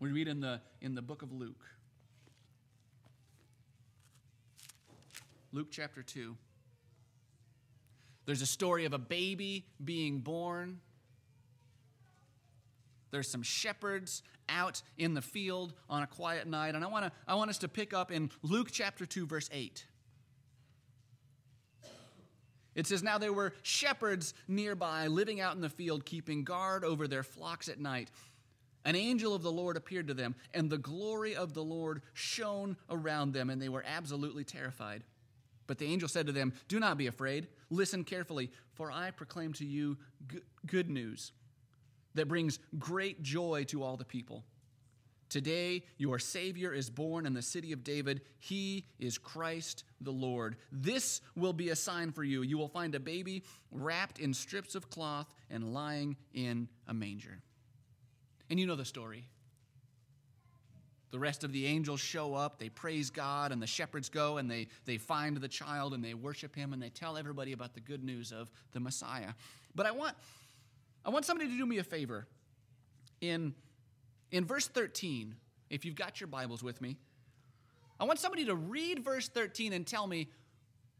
We 0.00 0.10
read 0.10 0.28
in 0.28 0.40
the, 0.40 0.60
in 0.80 0.94
the 0.94 1.02
book 1.02 1.22
of 1.22 1.32
Luke. 1.32 1.64
Luke 5.52 5.68
chapter 5.70 6.02
2. 6.02 6.36
There's 8.26 8.42
a 8.42 8.46
story 8.46 8.86
of 8.86 8.92
a 8.92 8.98
baby 8.98 9.66
being 9.82 10.20
born. 10.20 10.80
there's 13.10 13.30
some 13.30 13.42
shepherds 13.42 14.22
out 14.48 14.82
in 14.98 15.14
the 15.14 15.22
field 15.22 15.72
on 15.88 16.02
a 16.02 16.06
quiet 16.06 16.46
night. 16.46 16.74
And 16.74 16.84
I 16.84 16.88
want 16.88 17.06
to 17.06 17.12
I 17.28 17.36
want 17.36 17.50
us 17.50 17.58
to 17.58 17.68
pick 17.68 17.94
up 17.94 18.10
in 18.10 18.30
Luke 18.42 18.68
chapter 18.72 19.06
2 19.06 19.26
verse 19.26 19.48
8. 19.52 19.86
It 22.74 22.86
says, 22.86 23.02
Now 23.02 23.18
there 23.18 23.32
were 23.32 23.54
shepherds 23.62 24.34
nearby 24.48 25.06
living 25.06 25.40
out 25.40 25.54
in 25.54 25.60
the 25.60 25.68
field, 25.68 26.04
keeping 26.04 26.44
guard 26.44 26.84
over 26.84 27.06
their 27.06 27.22
flocks 27.22 27.68
at 27.68 27.80
night. 27.80 28.10
An 28.84 28.96
angel 28.96 29.34
of 29.34 29.42
the 29.42 29.52
Lord 29.52 29.76
appeared 29.76 30.08
to 30.08 30.14
them, 30.14 30.34
and 30.52 30.68
the 30.68 30.78
glory 30.78 31.34
of 31.34 31.54
the 31.54 31.64
Lord 31.64 32.02
shone 32.12 32.76
around 32.90 33.32
them, 33.32 33.48
and 33.48 33.60
they 33.60 33.70
were 33.70 33.84
absolutely 33.86 34.44
terrified. 34.44 35.04
But 35.66 35.78
the 35.78 35.86
angel 35.86 36.08
said 36.08 36.26
to 36.26 36.32
them, 36.32 36.52
Do 36.68 36.78
not 36.78 36.98
be 36.98 37.06
afraid. 37.06 37.48
Listen 37.70 38.04
carefully, 38.04 38.50
for 38.74 38.90
I 38.90 39.10
proclaim 39.10 39.54
to 39.54 39.64
you 39.64 39.96
good 40.66 40.90
news 40.90 41.32
that 42.14 42.28
brings 42.28 42.58
great 42.78 43.22
joy 43.22 43.64
to 43.68 43.82
all 43.82 43.96
the 43.96 44.04
people. 44.04 44.44
Today, 45.28 45.82
your 45.96 46.18
Savior 46.18 46.72
is 46.72 46.90
born 46.90 47.26
in 47.26 47.34
the 47.34 47.42
city 47.42 47.72
of 47.72 47.82
David. 47.82 48.20
He 48.38 48.84
is 48.98 49.18
Christ 49.18 49.84
the 50.00 50.12
Lord. 50.12 50.56
This 50.70 51.20
will 51.34 51.52
be 51.52 51.70
a 51.70 51.76
sign 51.76 52.12
for 52.12 52.22
you. 52.22 52.42
You 52.42 52.58
will 52.58 52.68
find 52.68 52.94
a 52.94 53.00
baby 53.00 53.42
wrapped 53.72 54.18
in 54.18 54.32
strips 54.34 54.74
of 54.74 54.90
cloth 54.90 55.26
and 55.50 55.74
lying 55.74 56.16
in 56.32 56.68
a 56.86 56.94
manger. 56.94 57.40
And 58.50 58.60
you 58.60 58.66
know 58.66 58.76
the 58.76 58.84
story. 58.84 59.24
The 61.10 61.18
rest 61.20 61.44
of 61.44 61.52
the 61.52 61.66
angels 61.66 62.00
show 62.00 62.34
up, 62.34 62.58
they 62.58 62.68
praise 62.68 63.08
God, 63.08 63.52
and 63.52 63.62
the 63.62 63.68
shepherds 63.68 64.08
go 64.08 64.38
and 64.38 64.50
they, 64.50 64.66
they 64.84 64.98
find 64.98 65.36
the 65.36 65.46
child 65.46 65.94
and 65.94 66.04
they 66.04 66.12
worship 66.12 66.56
him 66.56 66.72
and 66.72 66.82
they 66.82 66.88
tell 66.88 67.16
everybody 67.16 67.52
about 67.52 67.72
the 67.72 67.80
good 67.80 68.02
news 68.02 68.32
of 68.32 68.50
the 68.72 68.80
Messiah. 68.80 69.32
But 69.76 69.86
I 69.86 69.92
want, 69.92 70.16
I 71.04 71.10
want 71.10 71.24
somebody 71.24 71.48
to 71.48 71.56
do 71.56 71.66
me 71.66 71.78
a 71.78 71.84
favor. 71.84 72.26
In, 73.20 73.54
in 74.34 74.44
verse 74.44 74.66
13, 74.66 75.36
if 75.70 75.84
you've 75.84 75.94
got 75.94 76.20
your 76.20 76.26
Bibles 76.26 76.60
with 76.60 76.80
me, 76.80 76.96
I 78.00 78.04
want 78.04 78.18
somebody 78.18 78.44
to 78.46 78.56
read 78.56 79.04
verse 79.04 79.28
13 79.28 79.72
and 79.72 79.86
tell 79.86 80.08
me 80.08 80.28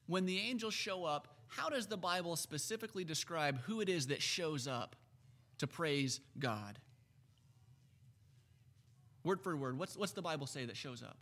when 0.07 0.25
the 0.25 0.39
angels 0.39 0.73
show 0.73 1.05
up, 1.05 1.27
how 1.49 1.69
does 1.69 1.89
the 1.89 1.97
Bible 1.97 2.37
specifically 2.37 3.03
describe 3.03 3.59
who 3.63 3.81
it 3.81 3.89
is 3.89 4.07
that 4.07 4.23
shows 4.23 4.69
up 4.69 4.95
to 5.59 5.67
praise 5.67 6.21
God? 6.39 6.79
Word 9.25 9.41
for 9.41 9.57
word, 9.57 9.81
what's, 9.81 9.97
what's 9.97 10.13
the 10.13 10.23
Bible 10.23 10.47
say 10.47 10.67
that 10.67 10.77
shows 10.77 11.03
up? 11.03 11.17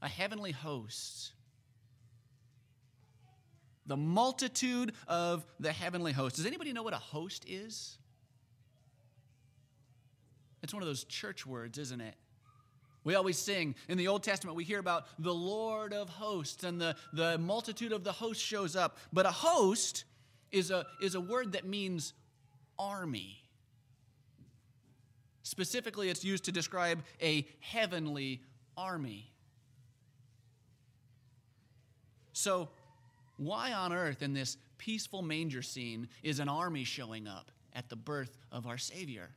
A 0.00 0.08
heavenly 0.08 0.52
host. 0.52 1.32
The 3.84 3.96
multitude 3.98 4.94
of 5.06 5.44
the 5.60 5.70
heavenly 5.70 6.12
host. 6.12 6.36
Does 6.36 6.46
anybody 6.46 6.72
know 6.72 6.82
what 6.82 6.94
a 6.94 6.98
host 6.98 7.44
is? 7.46 7.98
It's 10.62 10.72
one 10.72 10.82
of 10.82 10.86
those 10.86 11.04
church 11.04 11.46
words, 11.46 11.78
isn't 11.78 12.00
it? 12.00 12.14
We 13.04 13.16
always 13.16 13.36
sing 13.36 13.74
in 13.88 13.98
the 13.98 14.08
Old 14.08 14.22
Testament, 14.22 14.56
we 14.56 14.64
hear 14.64 14.78
about 14.78 15.06
the 15.18 15.34
Lord 15.34 15.92
of 15.92 16.08
hosts, 16.08 16.62
and 16.62 16.80
the, 16.80 16.94
the 17.12 17.36
multitude 17.38 17.92
of 17.92 18.04
the 18.04 18.12
host 18.12 18.40
shows 18.40 18.76
up. 18.76 18.98
But 19.12 19.26
a 19.26 19.30
host 19.30 20.04
is 20.52 20.70
a, 20.70 20.86
is 21.00 21.16
a 21.16 21.20
word 21.20 21.52
that 21.52 21.66
means 21.66 22.12
army. 22.78 23.42
Specifically, 25.42 26.08
it's 26.08 26.24
used 26.24 26.44
to 26.44 26.52
describe 26.52 27.02
a 27.20 27.46
heavenly 27.58 28.42
army. 28.76 29.32
So, 32.32 32.68
why 33.36 33.72
on 33.72 33.92
earth 33.92 34.22
in 34.22 34.32
this 34.32 34.56
peaceful 34.78 35.22
manger 35.22 35.62
scene 35.62 36.08
is 36.22 36.38
an 36.38 36.48
army 36.48 36.84
showing 36.84 37.26
up 37.26 37.50
at 37.72 37.88
the 37.88 37.96
birth 37.96 38.38
of 38.52 38.66
our 38.66 38.78
Savior? 38.78 39.30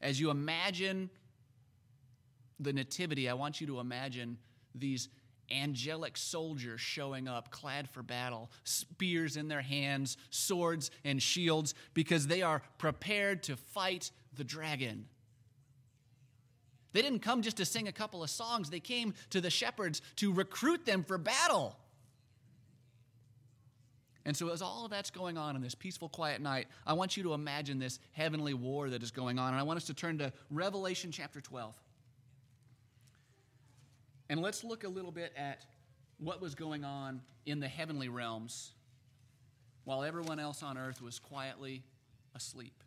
As 0.00 0.20
you 0.20 0.30
imagine 0.30 1.10
the 2.58 2.72
Nativity, 2.72 3.28
I 3.28 3.34
want 3.34 3.60
you 3.60 3.66
to 3.68 3.80
imagine 3.80 4.38
these 4.74 5.08
angelic 5.50 6.16
soldiers 6.16 6.80
showing 6.80 7.26
up, 7.26 7.50
clad 7.50 7.88
for 7.88 8.02
battle, 8.02 8.50
spears 8.64 9.36
in 9.36 9.48
their 9.48 9.62
hands, 9.62 10.16
swords 10.30 10.90
and 11.04 11.20
shields, 11.20 11.74
because 11.92 12.26
they 12.26 12.42
are 12.42 12.62
prepared 12.78 13.42
to 13.44 13.56
fight 13.56 14.10
the 14.36 14.44
dragon. 14.44 15.06
They 16.92 17.02
didn't 17.02 17.20
come 17.20 17.42
just 17.42 17.56
to 17.58 17.64
sing 17.64 17.88
a 17.88 17.92
couple 17.92 18.22
of 18.22 18.30
songs, 18.30 18.70
they 18.70 18.80
came 18.80 19.14
to 19.30 19.40
the 19.40 19.50
shepherds 19.50 20.02
to 20.16 20.32
recruit 20.32 20.86
them 20.86 21.04
for 21.04 21.18
battle. 21.18 21.76
And 24.24 24.36
so, 24.36 24.50
as 24.50 24.60
all 24.60 24.84
of 24.84 24.90
that's 24.90 25.10
going 25.10 25.38
on 25.38 25.56
in 25.56 25.62
this 25.62 25.74
peaceful, 25.74 26.08
quiet 26.08 26.40
night, 26.40 26.68
I 26.86 26.92
want 26.92 27.16
you 27.16 27.22
to 27.22 27.32
imagine 27.32 27.78
this 27.78 27.98
heavenly 28.12 28.54
war 28.54 28.90
that 28.90 29.02
is 29.02 29.10
going 29.10 29.38
on. 29.38 29.52
And 29.52 29.60
I 29.60 29.62
want 29.62 29.78
us 29.78 29.84
to 29.86 29.94
turn 29.94 30.18
to 30.18 30.32
Revelation 30.50 31.10
chapter 31.10 31.40
12. 31.40 31.74
And 34.28 34.40
let's 34.42 34.62
look 34.62 34.84
a 34.84 34.88
little 34.88 35.10
bit 35.10 35.32
at 35.36 35.64
what 36.18 36.40
was 36.40 36.54
going 36.54 36.84
on 36.84 37.22
in 37.46 37.60
the 37.60 37.68
heavenly 37.68 38.08
realms 38.08 38.72
while 39.84 40.04
everyone 40.04 40.38
else 40.38 40.62
on 40.62 40.76
earth 40.76 41.00
was 41.00 41.18
quietly 41.18 41.82
asleep. 42.34 42.84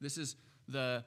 This 0.00 0.18
is 0.18 0.36
the 0.68 1.04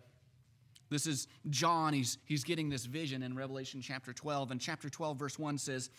this 0.89 1.05
is 1.05 1.27
John. 1.49 1.93
He's, 1.93 2.17
he's 2.25 2.43
getting 2.43 2.69
this 2.69 2.85
vision 2.85 3.23
in 3.23 3.35
Revelation 3.35 3.81
chapter 3.81 4.11
12. 4.11 4.51
And 4.51 4.59
chapter 4.59 4.89
12, 4.89 5.17
verse 5.17 5.39
1 5.39 5.57
says, 5.59 5.89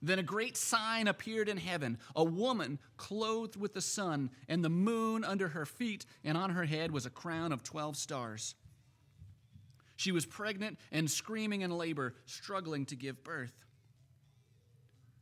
Then 0.00 0.18
a 0.18 0.22
great 0.22 0.56
sign 0.56 1.08
appeared 1.08 1.48
in 1.48 1.56
heaven 1.56 1.98
a 2.14 2.24
woman 2.24 2.78
clothed 2.96 3.56
with 3.56 3.74
the 3.74 3.80
sun, 3.80 4.30
and 4.48 4.64
the 4.64 4.68
moon 4.68 5.24
under 5.24 5.48
her 5.48 5.66
feet, 5.66 6.06
and 6.22 6.38
on 6.38 6.50
her 6.50 6.64
head 6.64 6.92
was 6.92 7.06
a 7.06 7.10
crown 7.10 7.52
of 7.52 7.62
12 7.62 7.96
stars. 7.96 8.54
She 9.96 10.12
was 10.12 10.24
pregnant 10.24 10.78
and 10.92 11.10
screaming 11.10 11.62
in 11.62 11.72
labor, 11.72 12.14
struggling 12.26 12.86
to 12.86 12.96
give 12.96 13.24
birth. 13.24 13.52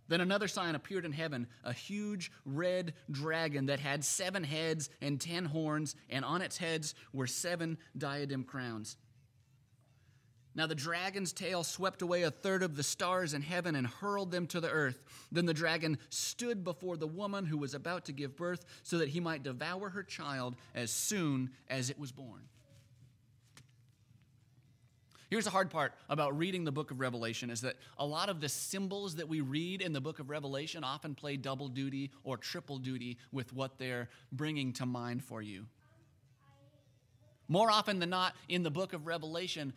Then 0.08 0.20
another 0.20 0.48
sign 0.48 0.74
appeared 0.74 1.04
in 1.04 1.12
heaven 1.12 1.48
a 1.64 1.72
huge 1.72 2.30
red 2.44 2.94
dragon 3.10 3.66
that 3.66 3.80
had 3.80 4.04
seven 4.04 4.44
heads 4.44 4.90
and 5.00 5.20
ten 5.20 5.46
horns, 5.46 5.96
and 6.10 6.24
on 6.24 6.42
its 6.42 6.58
heads 6.58 6.94
were 7.12 7.26
seven 7.26 7.78
diadem 7.96 8.44
crowns. 8.44 8.96
Now 10.56 10.66
the 10.66 10.74
dragon's 10.74 11.34
tail 11.34 11.62
swept 11.62 12.00
away 12.00 12.22
a 12.22 12.30
third 12.30 12.62
of 12.62 12.76
the 12.76 12.82
stars 12.82 13.34
in 13.34 13.42
heaven 13.42 13.76
and 13.76 13.86
hurled 13.86 14.30
them 14.30 14.46
to 14.48 14.60
the 14.60 14.70
earth. 14.70 15.04
Then 15.30 15.44
the 15.44 15.52
dragon 15.52 15.98
stood 16.08 16.64
before 16.64 16.96
the 16.96 17.06
woman 17.06 17.44
who 17.44 17.58
was 17.58 17.74
about 17.74 18.06
to 18.06 18.12
give 18.12 18.36
birth 18.36 18.64
so 18.82 18.96
that 18.98 19.10
he 19.10 19.20
might 19.20 19.42
devour 19.42 19.90
her 19.90 20.02
child 20.02 20.56
as 20.74 20.90
soon 20.90 21.50
as 21.68 21.90
it 21.90 21.98
was 21.98 22.10
born. 22.10 22.40
Here's 25.28 25.44
the 25.44 25.50
hard 25.50 25.70
part 25.70 25.92
about 26.08 26.38
reading 26.38 26.64
the 26.64 26.72
book 26.72 26.90
of 26.90 27.00
Revelation 27.00 27.50
is 27.50 27.60
that 27.60 27.76
a 27.98 28.06
lot 28.06 28.30
of 28.30 28.40
the 28.40 28.48
symbols 28.48 29.16
that 29.16 29.28
we 29.28 29.42
read 29.42 29.82
in 29.82 29.92
the 29.92 30.00
book 30.00 30.20
of 30.20 30.30
Revelation 30.30 30.84
often 30.84 31.14
play 31.14 31.36
double 31.36 31.68
duty 31.68 32.12
or 32.24 32.38
triple 32.38 32.78
duty 32.78 33.18
with 33.30 33.52
what 33.52 33.76
they're 33.76 34.08
bringing 34.32 34.72
to 34.74 34.86
mind 34.86 35.22
for 35.22 35.42
you. 35.42 35.66
More 37.48 37.70
often 37.70 37.98
than 37.98 38.10
not, 38.10 38.34
in 38.48 38.62
the 38.62 38.70
book 38.70 38.92
of 38.92 39.06
Revelation, 39.06 39.72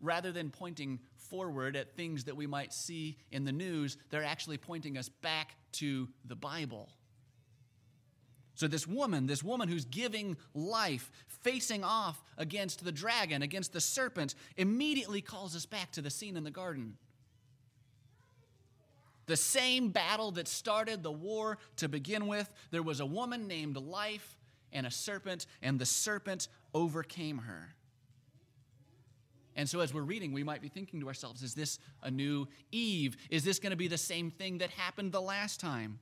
rather 0.00 0.32
than 0.32 0.50
pointing 0.50 1.00
forward 1.16 1.76
at 1.76 1.96
things 1.96 2.24
that 2.24 2.36
we 2.36 2.46
might 2.46 2.72
see 2.72 3.18
in 3.30 3.44
the 3.44 3.52
news, 3.52 3.96
they're 4.10 4.24
actually 4.24 4.58
pointing 4.58 4.96
us 4.96 5.08
back 5.08 5.56
to 5.72 6.08
the 6.24 6.36
Bible. 6.36 6.88
So, 8.54 8.66
this 8.66 8.88
woman, 8.88 9.26
this 9.26 9.44
woman 9.44 9.68
who's 9.68 9.84
giving 9.84 10.36
life, 10.52 11.12
facing 11.28 11.84
off 11.84 12.20
against 12.36 12.84
the 12.84 12.90
dragon, 12.90 13.42
against 13.42 13.72
the 13.72 13.80
serpent, 13.80 14.34
immediately 14.56 15.20
calls 15.20 15.54
us 15.54 15.64
back 15.64 15.92
to 15.92 16.02
the 16.02 16.10
scene 16.10 16.36
in 16.36 16.42
the 16.42 16.50
garden. 16.50 16.96
The 19.26 19.36
same 19.36 19.90
battle 19.90 20.32
that 20.32 20.48
started 20.48 21.02
the 21.02 21.12
war 21.12 21.58
to 21.76 21.88
begin 21.88 22.26
with, 22.26 22.50
there 22.70 22.82
was 22.82 22.98
a 22.98 23.06
woman 23.06 23.46
named 23.46 23.76
Life 23.76 24.36
and 24.72 24.86
a 24.86 24.90
serpent, 24.90 25.46
and 25.62 25.78
the 25.78 25.86
serpent 25.86 26.48
overcame 26.74 27.38
her. 27.38 27.74
And 29.58 29.68
so, 29.68 29.80
as 29.80 29.92
we're 29.92 30.00
reading, 30.00 30.32
we 30.32 30.42
might 30.42 30.62
be 30.62 30.68
thinking 30.68 31.00
to 31.00 31.08
ourselves, 31.08 31.42
is 31.42 31.52
this 31.52 31.78
a 32.02 32.10
new 32.10 32.46
Eve? 32.72 33.18
Is 33.28 33.44
this 33.44 33.58
going 33.58 33.72
to 33.72 33.76
be 33.76 33.88
the 33.88 33.98
same 33.98 34.30
thing 34.30 34.58
that 34.58 34.70
happened 34.70 35.12
the 35.12 35.20
last 35.20 35.60
time? 35.60 35.98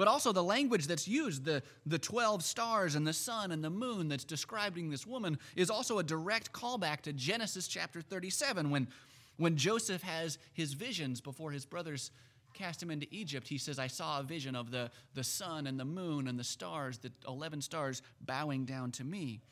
but 0.00 0.08
also 0.08 0.32
the 0.32 0.42
language 0.42 0.86
that's 0.86 1.06
used, 1.06 1.44
the, 1.44 1.62
the 1.84 1.98
12 1.98 2.42
stars 2.42 2.94
and 2.94 3.06
the 3.06 3.12
sun 3.12 3.52
and 3.52 3.62
the 3.62 3.68
moon 3.68 4.08
that's 4.08 4.24
describing 4.24 4.88
this 4.88 5.06
woman, 5.06 5.38
is 5.56 5.68
also 5.68 5.98
a 5.98 6.02
direct 6.02 6.54
callback 6.54 7.02
to 7.02 7.12
Genesis 7.12 7.68
chapter 7.68 8.00
37 8.00 8.70
when, 8.70 8.88
when 9.36 9.58
Joseph 9.58 10.00
has 10.00 10.38
his 10.54 10.72
visions 10.72 11.20
before 11.20 11.50
his 11.50 11.66
brothers 11.66 12.12
cast 12.54 12.82
him 12.82 12.90
into 12.90 13.06
Egypt. 13.10 13.46
He 13.46 13.58
says, 13.58 13.78
I 13.78 13.88
saw 13.88 14.20
a 14.20 14.22
vision 14.22 14.56
of 14.56 14.70
the, 14.70 14.90
the 15.12 15.22
sun 15.22 15.66
and 15.66 15.78
the 15.78 15.84
moon 15.84 16.28
and 16.28 16.38
the 16.38 16.44
stars, 16.44 16.96
the 16.96 17.12
11 17.28 17.60
stars 17.60 18.00
bowing 18.22 18.64
down 18.64 18.92
to 18.92 19.04
me. 19.04 19.42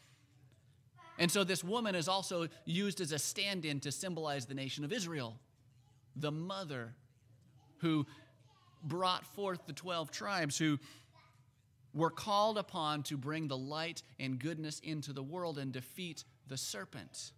And 1.19 1.31
so 1.31 1.43
this 1.43 1.65
woman 1.65 1.95
is 1.95 2.09
also 2.09 2.49
used 2.65 3.01
as 3.01 3.13
a 3.13 3.19
stand 3.19 3.65
in 3.65 3.81
to 3.81 3.91
symbolize 3.93 4.47
the 4.47 4.55
nation 4.55 4.85
of 4.85 4.93
Israel, 4.93 5.37
the 6.15 6.31
mother 6.31 6.95
who 7.79 8.07
brought 8.85 9.27
forth 9.27 9.67
the 9.67 9.73
12 9.73 10.13
tribes 10.13 10.57
who 10.57 10.79
were 11.93 12.11
called 12.11 12.57
upon 12.57 13.03
to 13.03 13.17
bring 13.17 13.49
the 13.49 13.57
light 13.57 14.03
and 14.21 14.39
goodness 14.39 14.81
into 14.81 15.13
the 15.13 15.23
world 15.23 15.59
and 15.59 15.73
defeat 15.73 16.25
the 16.47 16.57
serpent. 16.57 17.33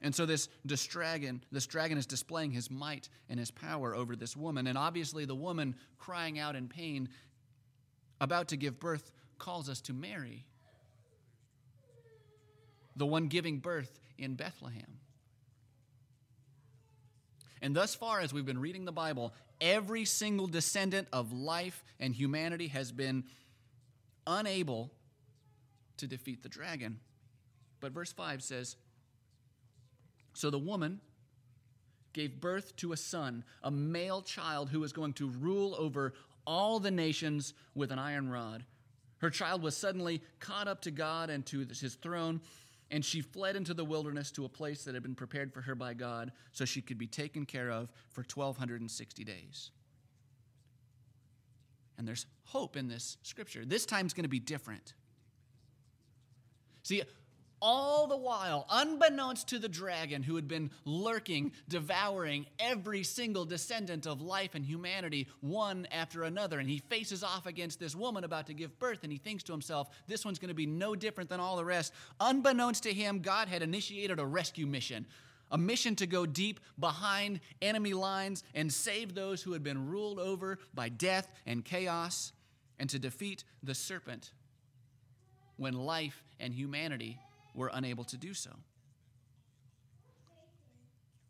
And 0.00 0.14
so 0.14 0.26
this, 0.26 0.48
this 0.64 0.86
dragon, 0.86 1.42
this 1.50 1.66
dragon 1.66 1.96
is 1.96 2.06
displaying 2.06 2.50
his 2.50 2.70
might 2.70 3.08
and 3.30 3.38
his 3.38 3.50
power 3.50 3.94
over 3.94 4.16
this 4.16 4.36
woman. 4.36 4.66
And 4.66 4.76
obviously, 4.76 5.24
the 5.24 5.34
woman 5.34 5.74
crying 5.98 6.38
out 6.38 6.56
in 6.56 6.68
pain, 6.68 7.08
about 8.20 8.48
to 8.48 8.56
give 8.56 8.78
birth, 8.78 9.12
calls 9.44 9.68
us 9.68 9.82
to 9.82 9.92
Mary, 9.92 10.46
the 12.96 13.04
one 13.04 13.28
giving 13.28 13.58
birth 13.58 14.00
in 14.16 14.36
Bethlehem. 14.36 15.00
And 17.60 17.76
thus 17.76 17.94
far, 17.94 18.20
as 18.20 18.32
we've 18.32 18.46
been 18.46 18.60
reading 18.60 18.86
the 18.86 18.92
Bible, 18.92 19.34
every 19.60 20.06
single 20.06 20.46
descendant 20.46 21.08
of 21.12 21.32
life 21.32 21.84
and 22.00 22.14
humanity 22.14 22.68
has 22.68 22.90
been 22.90 23.24
unable 24.26 24.90
to 25.98 26.06
defeat 26.06 26.42
the 26.42 26.48
dragon. 26.48 27.00
But 27.80 27.92
verse 27.92 28.12
5 28.12 28.42
says, 28.42 28.76
so 30.32 30.48
the 30.48 30.58
woman 30.58 31.00
gave 32.14 32.40
birth 32.40 32.74
to 32.76 32.92
a 32.92 32.96
son, 32.96 33.44
a 33.62 33.70
male 33.70 34.22
child 34.22 34.70
who 34.70 34.80
was 34.80 34.94
going 34.94 35.12
to 35.14 35.28
rule 35.28 35.76
over 35.78 36.14
all 36.46 36.80
the 36.80 36.90
nations 36.90 37.52
with 37.74 37.92
an 37.92 37.98
iron 37.98 38.30
rod. 38.30 38.64
Her 39.18 39.30
child 39.30 39.62
was 39.62 39.76
suddenly 39.76 40.22
caught 40.40 40.68
up 40.68 40.82
to 40.82 40.90
God 40.90 41.30
and 41.30 41.44
to 41.46 41.60
his 41.60 41.96
throne, 42.00 42.40
and 42.90 43.04
she 43.04 43.20
fled 43.20 43.56
into 43.56 43.74
the 43.74 43.84
wilderness 43.84 44.30
to 44.32 44.44
a 44.44 44.48
place 44.48 44.84
that 44.84 44.94
had 44.94 45.02
been 45.02 45.14
prepared 45.14 45.52
for 45.52 45.62
her 45.62 45.74
by 45.74 45.94
God 45.94 46.32
so 46.52 46.64
she 46.64 46.82
could 46.82 46.98
be 46.98 47.06
taken 47.06 47.46
care 47.46 47.70
of 47.70 47.90
for 48.10 48.20
1,260 48.22 49.24
days. 49.24 49.70
And 51.96 52.06
there's 52.06 52.26
hope 52.44 52.76
in 52.76 52.88
this 52.88 53.16
scripture. 53.22 53.64
This 53.64 53.86
time's 53.86 54.12
going 54.12 54.24
to 54.24 54.28
be 54.28 54.40
different. 54.40 54.94
See, 56.82 57.02
all 57.60 58.06
the 58.06 58.16
while, 58.16 58.66
unbeknownst 58.70 59.48
to 59.48 59.58
the 59.58 59.68
dragon 59.68 60.22
who 60.22 60.36
had 60.36 60.46
been 60.46 60.70
lurking, 60.84 61.52
devouring 61.68 62.46
every 62.58 63.02
single 63.02 63.44
descendant 63.44 64.06
of 64.06 64.20
life 64.20 64.54
and 64.54 64.64
humanity, 64.64 65.28
one 65.40 65.86
after 65.90 66.24
another. 66.24 66.58
And 66.58 66.68
he 66.68 66.82
faces 66.90 67.24
off 67.24 67.46
against 67.46 67.80
this 67.80 67.94
woman 67.94 68.24
about 68.24 68.46
to 68.48 68.54
give 68.54 68.78
birth, 68.78 69.00
and 69.02 69.12
he 69.12 69.18
thinks 69.18 69.42
to 69.44 69.52
himself, 69.52 69.88
this 70.06 70.24
one's 70.24 70.38
going 70.38 70.48
to 70.48 70.54
be 70.54 70.66
no 70.66 70.94
different 70.94 71.30
than 71.30 71.40
all 71.40 71.56
the 71.56 71.64
rest. 71.64 71.92
Unbeknownst 72.20 72.82
to 72.82 72.92
him, 72.92 73.20
God 73.20 73.48
had 73.48 73.62
initiated 73.62 74.18
a 74.18 74.26
rescue 74.26 74.66
mission. 74.66 75.06
A 75.50 75.58
mission 75.58 75.94
to 75.96 76.06
go 76.06 76.26
deep 76.26 76.58
behind 76.78 77.40
enemy 77.62 77.94
lines 77.94 78.42
and 78.54 78.72
save 78.72 79.14
those 79.14 79.42
who 79.42 79.52
had 79.52 79.62
been 79.62 79.88
ruled 79.88 80.18
over 80.18 80.58
by 80.74 80.88
death 80.88 81.32
and 81.46 81.64
chaos, 81.64 82.32
and 82.78 82.90
to 82.90 82.98
defeat 82.98 83.44
the 83.62 83.74
serpent 83.74 84.32
when 85.56 85.74
life 85.74 86.24
and 86.40 86.52
humanity 86.52 87.18
were 87.54 87.70
unable 87.72 88.04
to 88.04 88.16
do 88.16 88.34
so. 88.34 88.50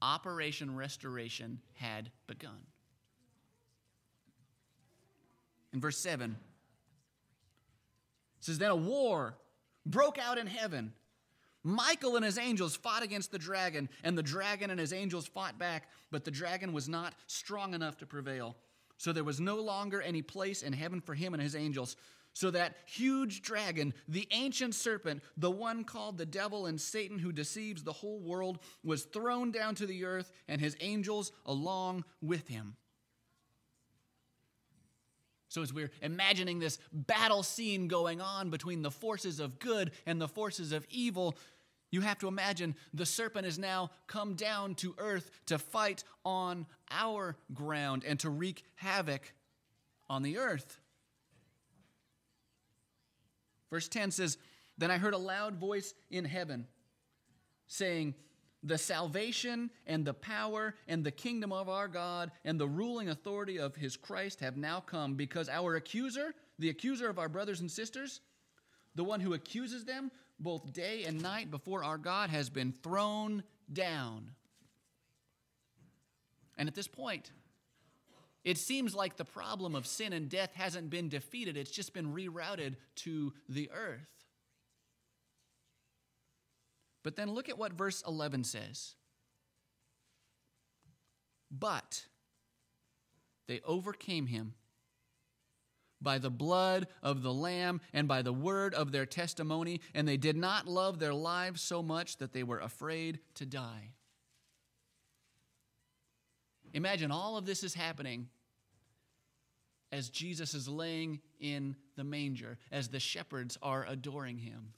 Operation 0.03 0.75
Restoration 0.75 1.61
had 1.75 2.11
begun. 2.27 2.67
In 5.73 5.81
verse 5.81 5.99
7, 5.99 6.31
it 6.31 6.37
says, 8.45 8.59
Then 8.59 8.71
a 8.71 8.77
war 8.77 9.37
broke 9.87 10.19
out 10.19 10.39
in 10.39 10.47
heaven. 10.47 10.93
Michael 11.63 12.17
and 12.17 12.25
his 12.25 12.37
angels 12.37 12.77
fought 12.77 13.03
against 13.03 13.33
the 13.33 13.39
dragon, 13.39 13.89
and 14.03 14.17
the 14.17 14.23
dragon 14.23 14.69
and 14.71 14.79
his 14.79 14.93
angels 14.93 15.27
fought 15.27 15.59
back, 15.59 15.89
but 16.11 16.25
the 16.25 16.31
dragon 16.31 16.75
was 16.75 16.89
not 16.89 17.15
strong 17.27 17.73
enough 17.73 17.97
to 17.99 18.07
prevail. 18.07 18.57
So 18.99 19.13
there 19.13 19.25
was 19.25 19.41
no 19.41 19.57
longer 19.57 20.03
any 20.03 20.23
place 20.23 20.63
in 20.63 20.75
heaven 20.75 21.01
for 21.01 21.15
him 21.15 21.33
and 21.33 21.43
his 21.43 21.57
angels. 21.57 21.97
So 22.35 22.51
that 22.51 22.75
huge 22.87 23.43
dragon, 23.43 23.95
the 24.09 24.27
ancient 24.33 24.75
serpent, 24.75 25.23
the 25.37 25.53
one 25.53 25.85
called 25.85 26.19
the 26.19 26.27
devil 26.27 26.67
and 26.67 26.81
Satan 26.81 27.21
who 27.21 27.31
deceives 27.31 27.85
the 27.85 27.93
whole 27.93 28.19
world, 28.19 28.59
was 28.83 29.05
thrown 29.05 29.53
down 29.53 29.77
to 29.77 29.87
the 29.87 30.05
earth 30.05 30.33
and 30.49 30.61
his 30.61 30.77
angels 30.81 31.31
along 31.47 32.05
with 32.21 32.49
him. 32.49 32.77
So, 35.49 35.63
as 35.63 35.73
we're 35.73 35.93
imagining 36.03 36.59
this 36.59 36.81
battle 36.93 37.45
scene 37.45 37.87
going 37.87 38.21
on 38.21 38.51
between 38.51 38.83
the 38.83 38.91
forces 38.91 39.39
of 39.39 39.61
good 39.61 39.93
and 40.05 40.21
the 40.21 40.27
forces 40.27 40.73
of 40.73 40.85
evil, 40.91 41.37
you 41.93 42.01
have 42.01 42.19
to 42.19 42.27
imagine 42.27 42.75
the 42.93 43.07
serpent 43.07 43.45
has 43.45 43.57
now 43.57 43.93
come 44.09 44.35
down 44.35 44.75
to 44.77 44.97
earth 44.99 45.31
to 45.47 45.59
fight 45.59 46.03
on 46.25 46.67
our 46.91 47.37
ground 47.53 48.03
and 48.05 48.19
to 48.19 48.31
wreak 48.31 48.65
havoc 48.75 49.33
on 50.11 50.25
the 50.25 50.39
earth. 50.39 50.81
Verse 53.75 53.89
10 53.89 54.13
says, 54.13 54.39
Then 54.79 54.93
I 54.93 54.99
heard 54.99 55.15
a 55.15 55.19
loud 55.19 55.57
voice 55.57 55.95
in 56.09 56.25
heaven 56.25 56.69
saying, 57.67 58.15
The 58.63 58.79
salvation 58.79 59.69
and 59.85 60.05
the 60.05 60.15
power 60.15 60.77
and 60.87 61.03
the 61.03 61.11
kingdom 61.11 61.53
of 61.53 61.69
our 61.69 61.89
God 61.89 62.31
and 62.45 62.61
the 62.61 62.69
ruling 62.69 63.09
authority 63.09 63.59
of 63.59 63.75
his 63.75 63.97
Christ 63.97 64.39
have 64.39 64.57
now 64.57 64.79
come 64.79 65.17
because 65.17 65.49
our 65.49 65.75
accuser, 65.75 66.37
the 66.61 66.69
accuser 66.69 67.09
of 67.09 67.19
our 67.19 67.29
brothers 67.29 67.63
and 67.63 67.69
sisters, 67.69 68.21
the 68.95 69.03
one 69.03 69.19
who 69.19 69.35
accuses 69.35 69.85
them 69.85 70.13
both 70.39 70.73
day 70.73 71.03
and 71.03 71.21
night 71.21 71.51
before 71.51 71.83
our 71.83 71.99
God, 71.99 72.31
has 72.31 72.49
been 72.49 72.71
thrown 72.71 73.43
down. 73.73 74.31
And 76.57 76.69
at 76.69 76.77
this 76.77 76.87
point, 76.87 77.33
it 78.45 78.59
seems 78.59 78.95
like 78.95 79.17
the 79.17 79.25
problem 79.25 79.75
of 79.75 79.87
sin 79.87 80.13
and 80.13 80.29
death 80.29 80.53
hasn't 80.55 80.91
been 80.91 81.09
defeated, 81.09 81.57
it's 81.57 81.71
just 81.71 81.95
been 81.95 82.13
rerouted 82.15 82.77
to 82.97 83.33
the 83.49 83.71
earth. 83.73 84.01
But 87.03 87.17
then 87.17 87.31
look 87.31 87.49
at 87.49 87.59
what 87.59 87.73
verse 87.73 88.03
11 88.07 88.45
says. 88.45 88.95
But 91.51 92.07
they 93.47 93.61
overcame 93.65 94.27
him 94.27 94.55
by 96.01 96.19
the 96.19 96.31
blood 96.31 96.87
of 97.03 97.23
the 97.23 97.33
Lamb 97.33 97.81
and 97.93 98.07
by 98.07 98.23
the 98.23 98.33
word 98.33 98.75
of 98.75 98.93
their 98.93 99.07
testimony, 99.07 99.81
and 99.95 100.07
they 100.07 100.17
did 100.17 100.37
not 100.37 100.67
love 100.67 100.99
their 100.99 101.15
lives 101.15 101.63
so 101.63 101.83
much 101.83 102.19
that 102.19 102.33
they 102.33 102.43
were 102.43 102.59
afraid 102.59 103.21
to 103.37 103.47
die. 103.47 103.91
Imagine 106.75 107.11
all 107.11 107.37
of 107.39 107.47
this 107.47 107.63
is 107.63 107.73
happening 107.73 108.29
as 109.93 110.09
Jesus 110.11 110.55
is 110.55 110.69
laying 110.69 111.21
in 111.39 111.77
the 111.97 112.05
manger, 112.05 112.59
as 112.73 112.89
the 112.89 112.99
shepherds 112.99 113.57
are 113.63 113.87
adoring 113.89 114.39
him. 114.39 114.73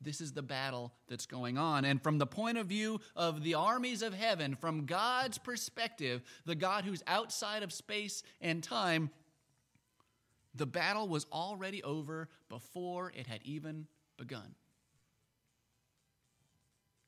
This 0.00 0.20
is 0.20 0.32
the 0.32 0.42
battle 0.42 0.92
that's 1.08 1.24
going 1.24 1.56
on. 1.56 1.86
And 1.86 2.02
from 2.02 2.18
the 2.18 2.26
point 2.26 2.58
of 2.58 2.66
view 2.66 3.00
of 3.16 3.42
the 3.42 3.54
armies 3.54 4.02
of 4.02 4.12
heaven, 4.12 4.54
from 4.54 4.84
God's 4.84 5.38
perspective, 5.38 6.22
the 6.44 6.54
God 6.54 6.84
who's 6.84 7.02
outside 7.06 7.62
of 7.62 7.72
space 7.72 8.22
and 8.42 8.62
time, 8.62 9.10
the 10.54 10.66
battle 10.66 11.08
was 11.08 11.26
already 11.32 11.82
over 11.82 12.28
before 12.50 13.10
it 13.16 13.26
had 13.26 13.40
even 13.42 13.86
begun. 14.18 14.54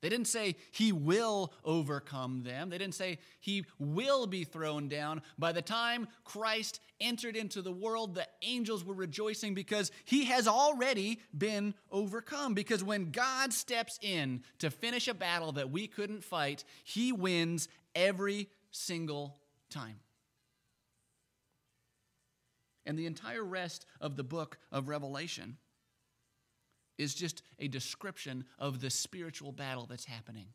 They 0.00 0.08
didn't 0.08 0.28
say 0.28 0.56
he 0.70 0.92
will 0.92 1.52
overcome 1.64 2.42
them. 2.44 2.70
They 2.70 2.78
didn't 2.78 2.94
say 2.94 3.18
he 3.40 3.66
will 3.78 4.26
be 4.26 4.44
thrown 4.44 4.88
down. 4.88 5.22
By 5.38 5.52
the 5.52 5.62
time 5.62 6.06
Christ 6.24 6.80
entered 7.00 7.36
into 7.36 7.62
the 7.62 7.72
world, 7.72 8.14
the 8.14 8.28
angels 8.42 8.84
were 8.84 8.94
rejoicing 8.94 9.54
because 9.54 9.90
he 10.04 10.26
has 10.26 10.46
already 10.46 11.20
been 11.36 11.74
overcome. 11.90 12.54
Because 12.54 12.84
when 12.84 13.10
God 13.10 13.52
steps 13.52 13.98
in 14.00 14.44
to 14.58 14.70
finish 14.70 15.08
a 15.08 15.14
battle 15.14 15.52
that 15.52 15.70
we 15.70 15.88
couldn't 15.88 16.22
fight, 16.22 16.62
he 16.84 17.12
wins 17.12 17.68
every 17.94 18.48
single 18.70 19.36
time. 19.68 19.98
And 22.86 22.96
the 22.96 23.06
entire 23.06 23.44
rest 23.44 23.84
of 24.00 24.16
the 24.16 24.24
book 24.24 24.58
of 24.70 24.88
Revelation 24.88 25.58
is 26.98 27.14
just 27.14 27.42
a 27.58 27.68
description 27.68 28.44
of 28.58 28.80
the 28.80 28.90
spiritual 28.90 29.52
battle 29.52 29.86
that's 29.86 30.04
happening. 30.04 30.48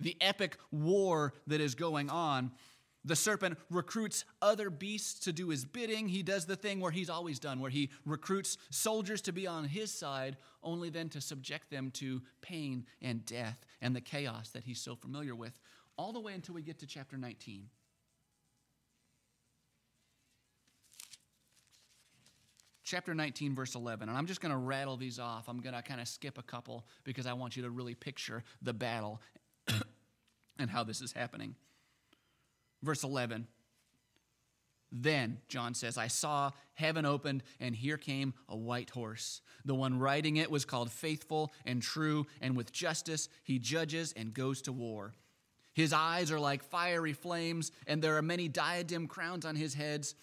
The 0.00 0.16
epic 0.20 0.56
war 0.70 1.32
that 1.46 1.60
is 1.60 1.74
going 1.74 2.10
on. 2.10 2.50
The 3.04 3.16
serpent 3.16 3.58
recruits 3.70 4.24
other 4.40 4.70
beasts 4.70 5.20
to 5.20 5.32
do 5.32 5.48
his 5.48 5.64
bidding. 5.64 6.08
He 6.08 6.22
does 6.22 6.44
the 6.44 6.56
thing 6.56 6.80
where 6.80 6.92
he's 6.92 7.10
always 7.10 7.38
done, 7.40 7.58
where 7.58 7.70
he 7.70 7.90
recruits 8.04 8.58
soldiers 8.70 9.20
to 9.22 9.32
be 9.32 9.46
on 9.46 9.64
his 9.64 9.92
side, 9.92 10.36
only 10.62 10.88
then 10.88 11.08
to 11.10 11.20
subject 11.20 11.70
them 11.70 11.90
to 11.92 12.22
pain 12.42 12.86
and 13.00 13.24
death 13.26 13.64
and 13.80 13.94
the 13.94 14.00
chaos 14.00 14.50
that 14.50 14.64
he's 14.64 14.80
so 14.80 14.94
familiar 14.94 15.34
with, 15.34 15.52
all 15.96 16.12
the 16.12 16.20
way 16.20 16.32
until 16.32 16.54
we 16.54 16.62
get 16.62 16.78
to 16.78 16.86
chapter 16.86 17.16
19. 17.16 17.68
Chapter 22.84 23.14
19, 23.14 23.54
verse 23.54 23.74
11. 23.74 24.08
And 24.08 24.16
I'm 24.16 24.26
just 24.26 24.40
going 24.40 24.52
to 24.52 24.58
rattle 24.58 24.96
these 24.96 25.18
off. 25.18 25.48
I'm 25.48 25.60
going 25.60 25.74
to 25.74 25.82
kind 25.82 26.00
of 26.00 26.08
skip 26.08 26.38
a 26.38 26.42
couple 26.42 26.86
because 27.04 27.26
I 27.26 27.32
want 27.32 27.56
you 27.56 27.62
to 27.62 27.70
really 27.70 27.94
picture 27.94 28.42
the 28.60 28.72
battle 28.72 29.20
and 30.58 30.70
how 30.70 30.84
this 30.84 31.00
is 31.00 31.12
happening. 31.12 31.54
Verse 32.82 33.04
11. 33.04 33.46
Then, 34.94 35.38
John 35.48 35.72
says, 35.72 35.96
I 35.96 36.08
saw 36.08 36.50
heaven 36.74 37.06
opened, 37.06 37.42
and 37.58 37.74
here 37.74 37.96
came 37.96 38.34
a 38.46 38.56
white 38.56 38.90
horse. 38.90 39.40
The 39.64 39.74
one 39.74 39.98
riding 39.98 40.36
it 40.36 40.50
was 40.50 40.66
called 40.66 40.92
Faithful 40.92 41.50
and 41.64 41.80
True, 41.80 42.26
and 42.42 42.54
with 42.56 42.72
justice 42.72 43.30
he 43.42 43.58
judges 43.58 44.12
and 44.14 44.34
goes 44.34 44.60
to 44.62 44.72
war. 44.72 45.14
His 45.72 45.94
eyes 45.94 46.30
are 46.30 46.38
like 46.38 46.62
fiery 46.62 47.14
flames, 47.14 47.72
and 47.86 48.02
there 48.02 48.18
are 48.18 48.22
many 48.22 48.48
diadem 48.48 49.06
crowns 49.06 49.46
on 49.46 49.56
his 49.56 49.72
heads. 49.72 50.14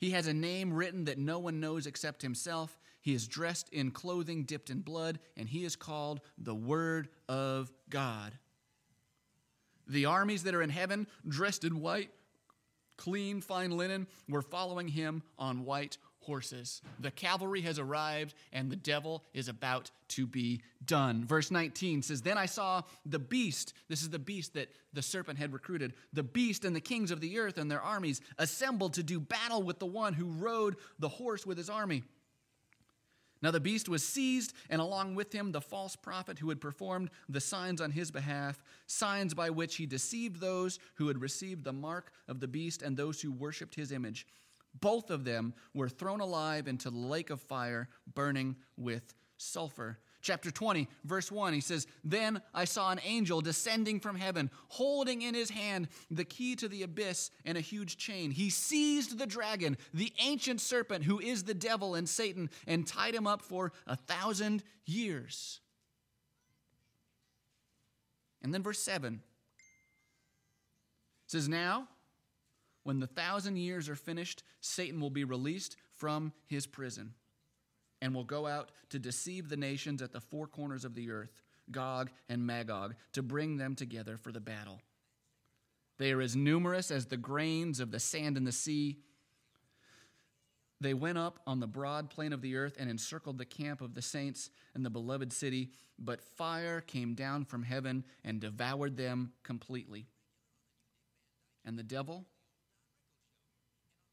He 0.00 0.12
has 0.12 0.26
a 0.26 0.32
name 0.32 0.72
written 0.72 1.04
that 1.04 1.18
no 1.18 1.38
one 1.38 1.60
knows 1.60 1.86
except 1.86 2.22
himself. 2.22 2.78
He 3.02 3.12
is 3.12 3.28
dressed 3.28 3.68
in 3.68 3.90
clothing 3.90 4.44
dipped 4.44 4.70
in 4.70 4.80
blood, 4.80 5.20
and 5.36 5.46
he 5.46 5.62
is 5.62 5.76
called 5.76 6.22
the 6.38 6.54
Word 6.54 7.10
of 7.28 7.70
God. 7.90 8.38
The 9.86 10.06
armies 10.06 10.44
that 10.44 10.54
are 10.54 10.62
in 10.62 10.70
heaven, 10.70 11.06
dressed 11.28 11.64
in 11.64 11.80
white, 11.80 12.10
clean, 12.96 13.42
fine 13.42 13.72
linen, 13.72 14.06
were 14.26 14.40
following 14.40 14.88
him 14.88 15.22
on 15.38 15.66
white 15.66 15.98
horses. 16.30 16.80
The 17.00 17.10
cavalry 17.10 17.60
has 17.62 17.80
arrived, 17.80 18.34
and 18.52 18.70
the 18.70 18.76
devil 18.76 19.24
is 19.34 19.48
about 19.48 19.90
to 20.10 20.28
be 20.28 20.60
done. 20.84 21.24
Verse 21.24 21.50
19 21.50 22.02
says, 22.02 22.22
Then 22.22 22.38
I 22.38 22.46
saw 22.46 22.82
the 23.04 23.18
beast. 23.18 23.74
This 23.88 24.02
is 24.02 24.10
the 24.10 24.20
beast 24.20 24.54
that 24.54 24.68
the 24.92 25.02
serpent 25.02 25.40
had 25.40 25.52
recruited. 25.52 25.92
The 26.12 26.22
beast 26.22 26.64
and 26.64 26.76
the 26.76 26.80
kings 26.80 27.10
of 27.10 27.20
the 27.20 27.40
earth 27.40 27.58
and 27.58 27.68
their 27.68 27.80
armies 27.80 28.20
assembled 28.38 28.94
to 28.94 29.02
do 29.02 29.18
battle 29.18 29.64
with 29.64 29.80
the 29.80 29.86
one 29.86 30.14
who 30.14 30.26
rode 30.26 30.76
the 31.00 31.08
horse 31.08 31.44
with 31.44 31.58
his 31.58 31.68
army. 31.68 32.04
Now 33.42 33.50
the 33.50 33.58
beast 33.58 33.88
was 33.88 34.06
seized, 34.06 34.52
and 34.68 34.80
along 34.80 35.16
with 35.16 35.32
him 35.32 35.50
the 35.50 35.60
false 35.60 35.96
prophet 35.96 36.38
who 36.38 36.50
had 36.50 36.60
performed 36.60 37.10
the 37.28 37.40
signs 37.40 37.80
on 37.80 37.90
his 37.90 38.12
behalf, 38.12 38.62
signs 38.86 39.34
by 39.34 39.50
which 39.50 39.74
he 39.74 39.84
deceived 39.84 40.40
those 40.40 40.78
who 40.94 41.08
had 41.08 41.20
received 41.20 41.64
the 41.64 41.72
mark 41.72 42.12
of 42.28 42.38
the 42.38 42.46
beast 42.46 42.82
and 42.82 42.96
those 42.96 43.20
who 43.20 43.32
worshipped 43.32 43.74
his 43.74 43.90
image. 43.90 44.28
Both 44.78 45.10
of 45.10 45.24
them 45.24 45.54
were 45.74 45.88
thrown 45.88 46.20
alive 46.20 46.68
into 46.68 46.90
the 46.90 46.98
lake 46.98 47.30
of 47.30 47.40
fire, 47.40 47.88
burning 48.14 48.56
with 48.76 49.14
sulfur 49.36 49.98
chapter 50.22 50.50
20, 50.50 50.88
verse 51.04 51.30
1, 51.32 51.52
he 51.52 51.60
says, 51.60 51.86
Then 52.04 52.40
I 52.54 52.64
saw 52.64 52.90
an 52.90 53.00
angel 53.04 53.40
descending 53.40 54.00
from 54.00 54.16
heaven, 54.16 54.50
holding 54.68 55.22
in 55.22 55.34
his 55.34 55.50
hand 55.50 55.88
the 56.10 56.24
key 56.24 56.56
to 56.56 56.68
the 56.68 56.82
abyss 56.82 57.30
and 57.44 57.56
a 57.56 57.62
huge 57.62 57.96
chain. 57.96 58.30
He 58.30 58.50
seized 58.50 59.18
the 59.18 59.26
dragon, 59.26 59.76
the 59.94 60.12
ancient 60.18 60.60
serpent 60.60 61.04
who 61.04 61.18
is 61.18 61.44
the 61.44 61.54
devil 61.54 61.94
and 61.94 62.08
Satan, 62.08 62.50
and 62.66 62.86
tied 62.86 63.14
him 63.14 63.26
up 63.26 63.42
for 63.42 63.72
a 63.86 63.96
thousand 63.96 64.62
years. 64.84 65.60
And 68.42 68.54
then 68.54 68.62
verse 68.62 68.78
7 68.78 69.20
says, 71.26 71.48
Now, 71.48 71.88
when 72.82 73.00
the 73.00 73.06
thousand 73.06 73.56
years 73.56 73.88
are 73.88 73.96
finished, 73.96 74.42
Satan 74.60 75.00
will 75.00 75.10
be 75.10 75.24
released 75.24 75.76
from 75.92 76.32
his 76.46 76.66
prison 76.66 77.14
and 78.00 78.14
will 78.14 78.24
go 78.24 78.46
out 78.46 78.70
to 78.90 78.98
deceive 78.98 79.48
the 79.48 79.56
nations 79.56 80.00
at 80.02 80.12
the 80.12 80.20
four 80.20 80.46
corners 80.46 80.84
of 80.84 80.94
the 80.94 81.10
earth, 81.10 81.42
Gog 81.70 82.10
and 82.28 82.46
Magog, 82.46 82.94
to 83.12 83.22
bring 83.22 83.56
them 83.56 83.74
together 83.74 84.16
for 84.16 84.32
the 84.32 84.40
battle. 84.40 84.80
They 85.98 86.12
are 86.12 86.22
as 86.22 86.34
numerous 86.34 86.90
as 86.90 87.06
the 87.06 87.18
grains 87.18 87.78
of 87.78 87.90
the 87.90 88.00
sand 88.00 88.38
in 88.38 88.44
the 88.44 88.52
sea. 88.52 89.00
They 90.80 90.94
went 90.94 91.18
up 91.18 91.40
on 91.46 91.60
the 91.60 91.66
broad 91.66 92.08
plain 92.08 92.32
of 92.32 92.40
the 92.40 92.56
earth 92.56 92.76
and 92.78 92.88
encircled 92.88 93.36
the 93.36 93.44
camp 93.44 93.82
of 93.82 93.92
the 93.92 94.00
saints 94.00 94.48
and 94.74 94.82
the 94.82 94.88
beloved 94.88 95.30
city, 95.30 95.72
but 95.98 96.22
fire 96.22 96.80
came 96.80 97.12
down 97.12 97.44
from 97.44 97.62
heaven 97.62 98.04
and 98.24 98.40
devoured 98.40 98.96
them 98.96 99.32
completely. 99.42 100.06
And 101.66 101.78
the 101.78 101.82
devil, 101.82 102.24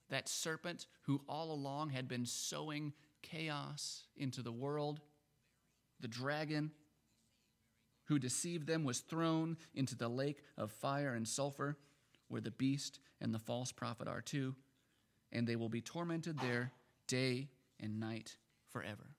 that 0.09 0.29
serpent 0.29 0.87
who 1.03 1.21
all 1.27 1.51
along 1.51 1.89
had 1.89 2.07
been 2.07 2.25
sowing 2.25 2.93
chaos 3.21 4.03
into 4.15 4.41
the 4.41 4.51
world. 4.51 5.01
The 5.99 6.07
dragon 6.07 6.71
who 8.05 8.19
deceived 8.19 8.67
them 8.67 8.83
was 8.83 8.99
thrown 8.99 9.57
into 9.73 9.95
the 9.95 10.07
lake 10.07 10.41
of 10.57 10.71
fire 10.71 11.13
and 11.13 11.27
sulfur, 11.27 11.77
where 12.29 12.41
the 12.41 12.51
beast 12.51 12.99
and 13.19 13.33
the 13.33 13.39
false 13.39 13.71
prophet 13.71 14.07
are 14.07 14.21
too, 14.21 14.55
and 15.31 15.45
they 15.45 15.55
will 15.55 15.69
be 15.69 15.81
tormented 15.81 16.39
there 16.39 16.71
day 17.07 17.49
and 17.79 17.99
night 17.99 18.37
forever. 18.69 19.15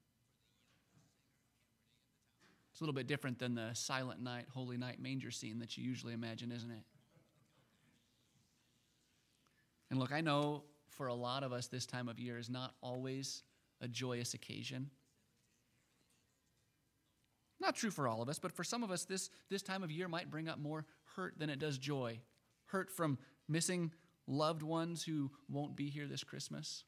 It's 2.72 2.80
a 2.80 2.84
little 2.84 2.94
bit 2.94 3.08
different 3.08 3.38
than 3.38 3.54
the 3.54 3.70
silent 3.74 4.22
night, 4.22 4.46
holy 4.54 4.76
night 4.76 5.02
manger 5.02 5.32
scene 5.32 5.58
that 5.58 5.76
you 5.76 5.84
usually 5.84 6.12
imagine, 6.12 6.52
isn't 6.52 6.70
it? 6.70 6.84
And 9.90 9.98
look, 9.98 10.12
I 10.12 10.20
know 10.20 10.62
for 10.90 11.06
a 11.06 11.14
lot 11.14 11.42
of 11.42 11.52
us, 11.52 11.66
this 11.66 11.86
time 11.86 12.08
of 12.08 12.18
year 12.18 12.38
is 12.38 12.50
not 12.50 12.74
always 12.80 13.42
a 13.80 13.88
joyous 13.88 14.34
occasion. 14.34 14.90
Not 17.60 17.74
true 17.74 17.90
for 17.90 18.06
all 18.06 18.22
of 18.22 18.28
us, 18.28 18.38
but 18.38 18.52
for 18.52 18.64
some 18.64 18.82
of 18.82 18.90
us, 18.90 19.04
this, 19.04 19.30
this 19.50 19.62
time 19.62 19.82
of 19.82 19.90
year 19.90 20.08
might 20.08 20.30
bring 20.30 20.48
up 20.48 20.58
more 20.58 20.86
hurt 21.16 21.38
than 21.38 21.50
it 21.50 21.58
does 21.58 21.78
joy. 21.78 22.20
Hurt 22.66 22.90
from 22.90 23.18
missing 23.48 23.92
loved 24.26 24.62
ones 24.62 25.02
who 25.02 25.30
won't 25.48 25.76
be 25.76 25.88
here 25.88 26.06
this 26.06 26.22
Christmas. 26.22 26.84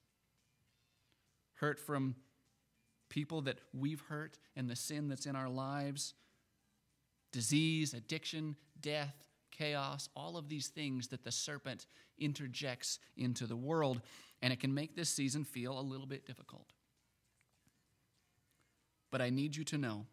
Hurt 1.55 1.81
from 1.81 2.15
people 3.09 3.43
that 3.43 3.59
we've 3.73 4.03
hurt 4.03 4.39
and 4.55 4.69
the 4.69 4.77
sin 4.77 5.09
that's 5.09 5.27
in 5.27 5.35
our 5.35 5.49
lives. 5.49 6.15
Disease, 7.33 7.95
addiction, 7.95 8.57
death, 8.81 9.25
chaos, 9.61 10.09
all 10.17 10.39
of 10.39 10.49
these 10.49 10.69
things 10.69 11.09
that 11.09 11.23
the 11.23 11.31
serpent 11.31 11.87
interjects 12.19 12.99
into 13.17 13.47
the 13.47 13.57
world. 13.57 14.01
And 14.43 14.53
it 14.53 14.61
can 14.61 14.73
make 14.73 14.97
this 14.97 15.11
season 15.11 15.45
feel 15.45 15.79
a 15.79 15.83
little 15.83 16.07
bit 16.07 16.27
difficult. 16.27 16.73
But 19.11 19.21
I 19.21 19.29
need 19.29 19.55
you 19.57 19.65
to 19.65 19.79
know 19.79 20.07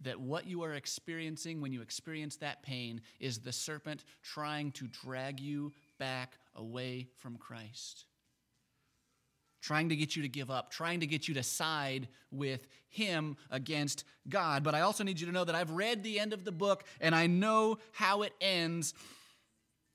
that 0.00 0.20
what 0.20 0.46
you 0.46 0.62
are 0.62 0.74
experiencing 0.74 1.60
when 1.60 1.72
you 1.72 1.82
experience 1.82 2.36
that 2.36 2.62
pain 2.62 3.00
is 3.20 3.38
the 3.38 3.52
serpent 3.52 4.04
trying 4.22 4.72
to 4.72 4.88
drag 4.88 5.40
you 5.40 5.72
back 5.98 6.38
away 6.54 7.06
from 7.16 7.36
Christ. 7.36 8.06
Trying 9.66 9.88
to 9.88 9.96
get 9.96 10.14
you 10.14 10.22
to 10.22 10.28
give 10.28 10.48
up, 10.48 10.70
trying 10.70 11.00
to 11.00 11.08
get 11.08 11.26
you 11.26 11.34
to 11.34 11.42
side 11.42 12.06
with 12.30 12.68
him 12.88 13.36
against 13.50 14.04
God. 14.28 14.62
But 14.62 14.76
I 14.76 14.82
also 14.82 15.02
need 15.02 15.18
you 15.18 15.26
to 15.26 15.32
know 15.32 15.42
that 15.42 15.56
I've 15.56 15.72
read 15.72 16.04
the 16.04 16.20
end 16.20 16.32
of 16.32 16.44
the 16.44 16.52
book 16.52 16.84
and 17.00 17.16
I 17.16 17.26
know 17.26 17.78
how 17.90 18.22
it 18.22 18.32
ends. 18.40 18.94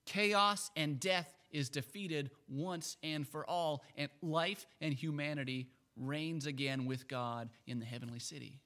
Chaos 0.06 0.72
and 0.76 1.00
death 1.00 1.34
is 1.52 1.70
defeated 1.70 2.32
once 2.50 2.98
and 3.02 3.26
for 3.26 3.50
all, 3.50 3.82
and 3.96 4.10
life 4.22 4.68
and 4.82 4.94
humanity 4.94 5.70
reigns 5.96 6.48
again 6.48 6.86
with 6.86 7.08
God 7.08 7.50
in 7.66 7.80
the 7.80 7.86
heavenly 7.86 8.20
city. 8.20 8.60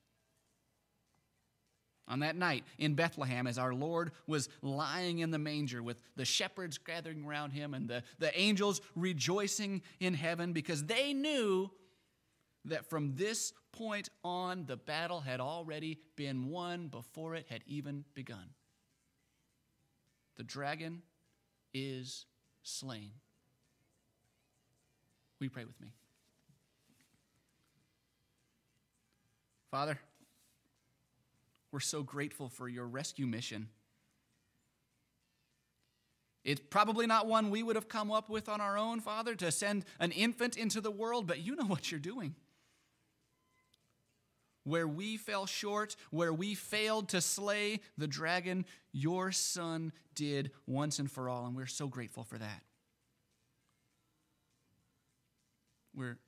On 2.08 2.20
that 2.20 2.36
night 2.36 2.64
in 2.78 2.94
Bethlehem, 2.94 3.48
as 3.48 3.58
our 3.58 3.74
Lord 3.74 4.12
was 4.28 4.48
lying 4.62 5.20
in 5.20 5.32
the 5.32 5.40
manger 5.40 5.82
with 5.82 6.00
the 6.16 6.26
shepherds 6.26 6.78
gathering 6.78 7.26
around 7.26 7.52
him 7.52 7.74
and 7.74 7.88
the, 7.88 8.04
the 8.20 8.38
angels 8.40 8.80
rejoicing 8.96 9.82
in 10.00 10.14
heaven 10.14 10.54
because 10.54 10.84
they 10.84 11.14
knew 11.14 11.72
that 12.66 12.90
from 12.90 13.16
this 13.16 13.54
point 13.72 14.10
on, 14.24 14.66
the 14.66 14.78
battle 14.78 15.22
had 15.22 15.40
already 15.40 16.00
been 16.16 16.50
won 16.50 16.88
before 16.88 17.36
it 17.36 17.48
had 17.50 17.64
even 17.66 18.06
begun. 18.14 18.50
The 20.38 20.44
dragon 20.44 21.02
is 21.74 22.26
slain. 22.64 23.12
We 25.40 25.50
pray 25.50 25.66
with 25.66 25.80
me? 25.82 25.94
Father, 29.72 30.00
we're 31.76 31.82
so 31.82 32.04
grateful 32.04 32.48
for 32.48 32.70
your 32.70 32.88
rescue 32.88 33.28
mission. 33.28 33.68
It's 36.46 36.62
probably 36.70 37.06
not 37.06 37.28
one 37.28 37.50
we 37.50 37.64
would 37.64 37.76
have 37.76 37.90
come 37.90 38.14
up 38.14 38.30
with 38.30 38.48
on 38.48 38.62
our 38.62 38.78
own, 38.78 39.02
Father, 39.02 39.36
to 39.36 39.52
send 39.52 39.84
an 40.00 40.12
infant 40.12 40.56
into 40.56 40.80
the 40.80 40.90
world, 40.90 41.28
but 41.28 41.40
you 41.42 41.54
know 41.54 41.66
what 41.68 41.92
you're 41.92 42.00
doing. 42.00 42.34
Where 44.64 44.88
we 44.88 45.18
fell 45.18 45.46
short, 45.46 45.98
where 46.12 46.32
we 46.32 46.56
failed 46.56 47.10
to 47.10 47.20
slay 47.20 47.82
the 47.98 48.08
dragon, 48.08 48.64
your 48.94 49.34
Son 49.34 49.92
did 50.16 50.52
once 50.66 51.00
and 51.00 51.12
for 51.12 51.28
all, 51.28 51.46
and 51.46 51.58
we're 51.58 51.66
so 51.66 51.90
grateful 51.90 52.24
for 52.24 52.38
that. 52.38 52.64
We're 55.94 56.20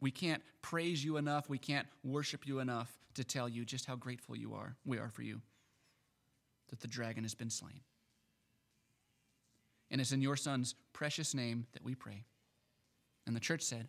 we 0.00 0.10
can't 0.10 0.42
praise 0.62 1.04
you 1.04 1.16
enough. 1.16 1.48
We 1.48 1.58
can't 1.58 1.86
worship 2.04 2.46
you 2.46 2.60
enough 2.60 2.98
to 3.14 3.24
tell 3.24 3.48
you 3.48 3.64
just 3.64 3.86
how 3.86 3.96
grateful 3.96 4.36
you 4.36 4.54
are. 4.54 4.76
We 4.84 4.98
are 4.98 5.08
for 5.08 5.22
you 5.22 5.40
that 6.68 6.80
the 6.80 6.88
dragon 6.88 7.24
has 7.24 7.34
been 7.34 7.50
slain. 7.50 7.80
And 9.90 10.00
it's 10.00 10.12
in 10.12 10.20
your 10.20 10.36
son's 10.36 10.74
precious 10.92 11.34
name 11.34 11.66
that 11.72 11.82
we 11.82 11.94
pray. 11.94 12.24
And 13.26 13.34
the 13.34 13.40
church 13.40 13.62
said, 13.62 13.88